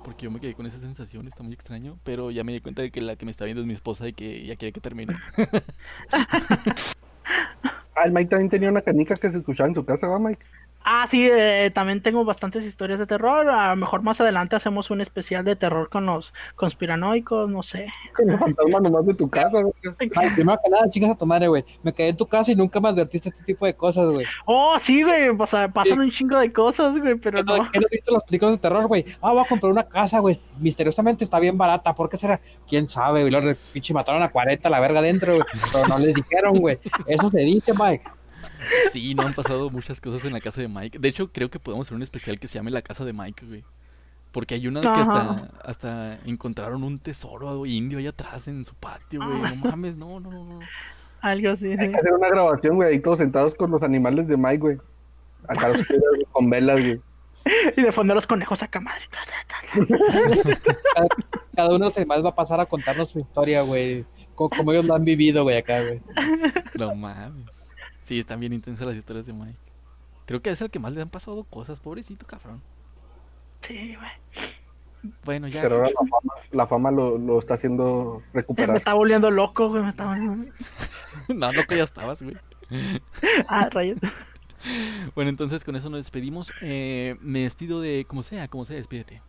[0.05, 1.99] Porque yo me quedé con esa sensación, está muy extraño.
[2.05, 4.09] Pero ya me di cuenta de que la que me está viendo es mi esposa
[4.09, 5.17] y que ya quiere que termine.
[7.95, 10.43] Ah, el Mike también tenía una canica que se escuchaba en su casa, ¿va, Mike?
[10.85, 13.49] Ah, sí, eh, también tengo bastantes historias de terror.
[13.49, 17.87] A lo mejor más adelante hacemos un especial de terror con los conspiranoicos, no sé.
[18.17, 19.73] Con fantasma nomás de tu casa, güey.
[20.17, 21.65] Ay, primero que nada, chingas a tu madre, güey.
[21.83, 24.27] Me quedé en tu casa y nunca me advertiste este tipo de cosas, güey.
[24.47, 27.71] Oh, sí, güey, pasa- pasan un chingo de cosas, güey, pero ¿Qué no, no.
[27.71, 29.05] qué no viste las películas de terror, güey?
[29.21, 30.39] Ah, voy a comprar una casa, güey.
[30.59, 31.95] Misteriosamente está bien barata.
[31.95, 32.41] ¿Por qué será?
[32.69, 33.31] ¿Quién sabe, güey?
[33.31, 35.45] Luego, pinche, mataron a 40 la verga adentro, güey.
[35.73, 36.79] Pero no les dijeron, güey.
[37.07, 38.05] Eso se dice, Mike.
[38.91, 40.99] Sí, no han pasado muchas cosas en la casa de Mike.
[40.99, 43.47] De hecho, creo que podemos hacer un especial que se llame La Casa de Mike,
[43.47, 43.65] güey.
[44.33, 45.51] Porque hay una que hasta, Ajá.
[45.65, 49.57] hasta encontraron un tesoro indio ahí atrás en su patio, güey.
[49.57, 50.45] No mames, no, no, no.
[50.45, 50.61] no.
[51.21, 51.77] Algo así, sí.
[51.79, 54.79] Hay que hacer una grabación, güey, ahí todos sentados con los animales de Mike, güey.
[55.49, 57.01] Acá los güey, con velas, güey.
[57.77, 59.03] Y de fondo los conejos acá, madre.
[59.11, 61.09] Cada,
[61.57, 64.05] cada uno se más va a pasar a contarnos su historia, güey.
[64.35, 66.01] Como, como ellos lo han vivido, güey, acá, güey.
[66.79, 67.52] No mames.
[68.13, 69.57] Sí, están bien intensas las historias de Mike.
[70.27, 72.61] Creo que es el que más le han pasado cosas, pobrecito cabrón.
[73.63, 75.15] Sí, güey.
[75.25, 75.63] Bueno, ya.
[75.63, 78.77] Pero ahora la fama, la fama lo, lo está haciendo Me recuperar.
[78.77, 79.83] está volviendo loco, güey.
[79.83, 80.45] Me está volviendo...
[81.35, 82.37] No, que ya estabas, güey.
[83.49, 83.99] Ah, rayos.
[85.15, 86.53] Bueno, entonces con eso nos despedimos.
[86.61, 89.23] Eh, me despido de como sea, como sea, despídete.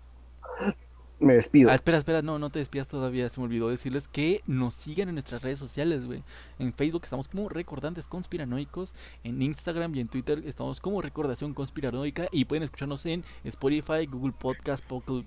[1.24, 1.72] Me despido.
[1.72, 3.30] Ah, espera, espera, no, no te despidas todavía.
[3.30, 6.24] Se me olvidó decirles que nos sigan en nuestras redes sociales, güey.
[6.60, 8.94] En Facebook estamos como Recordantes Conspiranoicos.
[9.24, 12.28] En Instagram y en Twitter estamos como Recordación Conspiranoica.
[12.32, 15.24] Y pueden escucharnos en Spotify, Google Podcast, uh,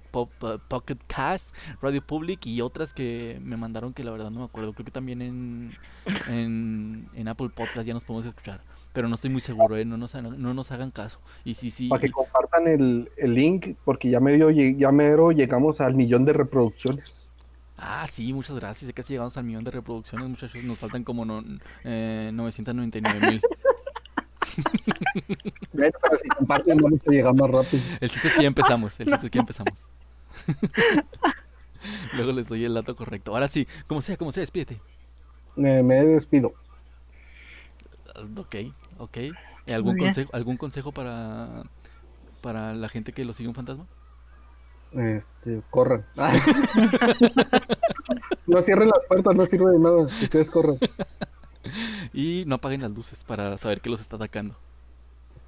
[0.68, 4.74] Pocket Cast, Radio Public y otras que me mandaron que la verdad no me acuerdo.
[4.74, 5.74] Creo que también en,
[6.28, 8.75] en, en Apple Podcast ya nos podemos escuchar.
[8.96, 9.84] Pero no estoy muy seguro, ¿eh?
[9.84, 11.20] No nos, hagan- no nos hagan caso.
[11.44, 11.88] Y sí, sí.
[11.88, 16.32] Para que compartan el, el link, porque ya medio, ya mero llegamos al millón de
[16.32, 17.28] reproducciones.
[17.76, 18.88] Ah, sí, muchas gracias.
[18.88, 20.64] Ya casi llegamos al millón de reproducciones, muchachos.
[20.64, 21.44] Nos faltan como no,
[21.84, 23.40] eh, 999 mil.
[25.74, 27.82] Bueno, pero si comparten, vamos a llegar más rápido.
[28.00, 28.98] El chiste es que ya empezamos.
[28.98, 29.78] El chiste es que ya empezamos.
[32.14, 33.34] Luego les doy el dato correcto.
[33.34, 34.80] Ahora sí, como sea, como sea, despídete.
[35.56, 36.54] Me, me despido.
[38.38, 38.56] Ok,
[38.98, 39.16] ok.
[39.66, 41.62] ¿Y ¿Algún consejo, algún consejo para,
[42.42, 43.86] para la gente que lo sigue un fantasma?
[44.92, 46.04] Este, corran.
[48.46, 49.98] no cierren las puertas, no sirve de nada.
[50.02, 50.76] Ustedes corran.
[52.12, 54.54] Y no apaguen las luces para saber que los está atacando.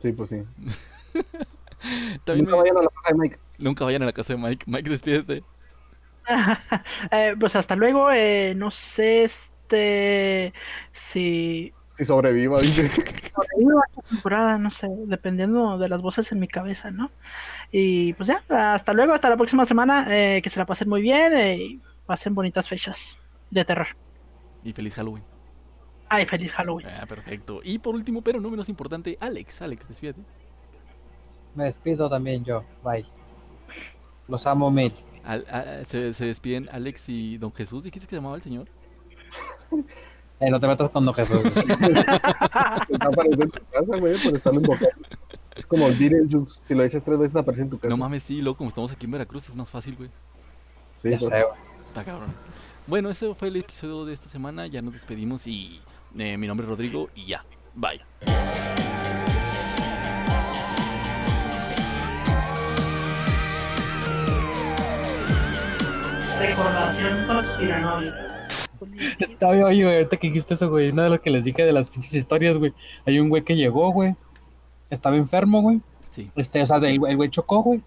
[0.00, 0.42] Sí, pues sí.
[2.24, 3.38] También Nunca me- vayan a la casa de Mike.
[3.58, 4.64] nunca vayan a la casa de Mike.
[4.68, 5.44] Mike, despídete.
[7.12, 8.10] Eh, pues hasta luego.
[8.10, 10.52] eh, no sé, este.
[10.92, 11.72] Si.
[11.98, 12.88] Si sobreviva, dice.
[12.88, 17.10] sobrevivo a esta temporada, no sé, dependiendo de las voces en mi cabeza, ¿no?
[17.72, 18.44] Y pues ya,
[18.74, 20.06] hasta luego, hasta la próxima semana.
[20.08, 23.18] eh, que se la pasen muy bien eh, y pasen bonitas fechas
[23.50, 23.88] de terror.
[24.62, 25.24] Y feliz Halloween.
[26.08, 26.86] Ay, feliz Halloween.
[26.88, 27.60] Ah, perfecto.
[27.64, 29.60] Y por último, pero no menos importante, Alex.
[29.60, 30.20] Alex, despídete.
[31.56, 32.64] Me despido también yo.
[32.84, 33.04] Bye.
[34.28, 34.92] Los amo mil.
[35.24, 37.82] Al- a- se, se despiden Alex y Don Jesús.
[37.82, 38.68] ¿Dijiste que se llamaba el señor?
[40.40, 41.38] Eh, no te metas con Don Jesús.
[41.40, 41.54] güey.
[41.58, 45.08] Está apareciendo en tu casa, güey, por estarlo invocando.
[45.56, 46.60] Es como el Beetlejuice.
[46.68, 47.88] Si lo dices tres veces, aparece en tu casa.
[47.88, 50.10] No mames, sí, luego como estamos aquí en Veracruz es más fácil, güey.
[51.02, 51.30] Sí, ya pues.
[51.30, 51.58] sé, güey.
[51.88, 52.32] Está cabrón.
[52.86, 54.66] Bueno, ese fue el episodio de esta semana.
[54.68, 55.80] Ya nos despedimos y
[56.16, 57.44] eh, mi nombre es Rodrigo y ya.
[57.74, 58.00] Bye.
[66.38, 68.27] Recordación conspiranoica.
[69.18, 71.72] Está bien, oye, ahorita que dijiste eso, güey, una de lo que les dije de
[71.72, 72.72] las pinches historias, güey.
[73.06, 74.14] Hay un güey que llegó, güey.
[74.90, 75.80] Estaba enfermo, güey.
[76.10, 76.30] Sí.
[76.36, 77.80] Este, o sea, el, el güey chocó, güey.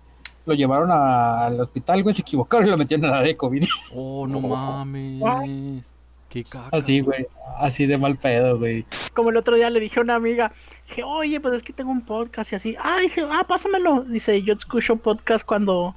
[0.45, 3.63] Lo llevaron a- al hospital, güey, se equivocaron y lo metieron a la de COVID.
[3.95, 5.95] Oh, no mames.
[6.29, 6.75] Qué caca.
[6.75, 7.27] Así, güey.
[7.59, 8.85] Así de mal pedo, güey.
[9.13, 10.53] Como el otro día le dije a una amiga,
[10.87, 12.75] dije, oye, pues es que tengo un podcast y así.
[12.81, 14.03] Ah, dije, ah, pásamelo.
[14.03, 15.93] Dice, yo escucho podcast cuando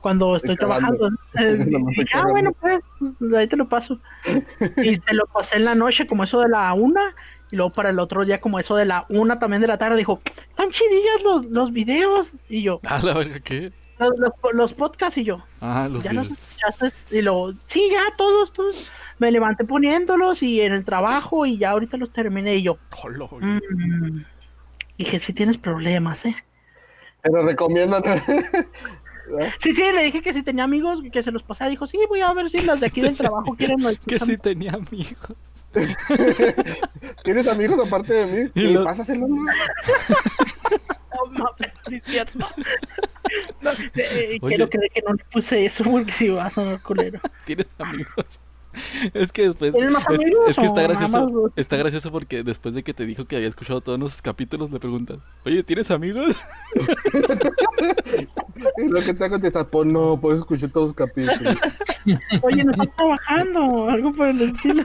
[0.00, 1.10] cuando estoy trabajando.
[1.38, 3.98] Eh, dije, ah, bueno, pues, pues, ahí te lo paso.
[4.82, 7.14] y se lo pasé en la noche, como eso de la una.
[7.52, 9.96] Y luego para el otro día, como eso de la una también de la tarde,
[9.96, 10.20] dijo,
[10.56, 12.28] tan chidillas los, los videos.
[12.48, 13.72] Y yo, Ah, la ¿qué?
[13.98, 16.90] los, los, los podcasts y yo, Ah, los ya los escuchaste.
[17.16, 18.92] Y luego, sí, ya todos, todos.
[19.18, 22.56] Me levanté poniéndolos y en el trabajo y ya ahorita los terminé.
[22.56, 22.78] Y yo,
[23.30, 23.44] güey.
[23.44, 24.24] Mm.
[24.96, 26.36] Dije, si tienes problemas, ¿eh?
[27.22, 28.02] Pero recomiendan.
[29.58, 31.70] Sí, sí, le dije que si tenía amigos que se los pasara.
[31.70, 34.36] Dijo, sí, voy a ver si las de aquí del trabajo quieren lo Que sí
[34.38, 35.32] tenía amigos.
[37.24, 38.50] ¿Tienes amigos aparte de mí?
[38.54, 39.26] Y ¿Y los- pásaselo?
[39.28, 39.36] No
[41.32, 42.38] mames, sí es cierto.
[43.60, 44.56] No, eh, Oye.
[44.56, 47.20] quiero creer que no le puse eso porque si va a sonar culero.
[47.44, 48.40] ¿Tienes amigos?
[49.14, 49.72] Es que después.
[49.72, 51.52] ¿Tienes más es, amigos es que está gracioso.
[51.56, 54.80] Está gracioso porque después de que te dijo que había escuchado todos los capítulos, le
[54.80, 56.36] preguntas: Oye, ¿tienes amigos?
[58.76, 61.56] Lo que te va a contestar, pues no, pues escuché todos los capítulos.
[62.42, 64.84] Oye, no estás trabajando, algo por el estilo.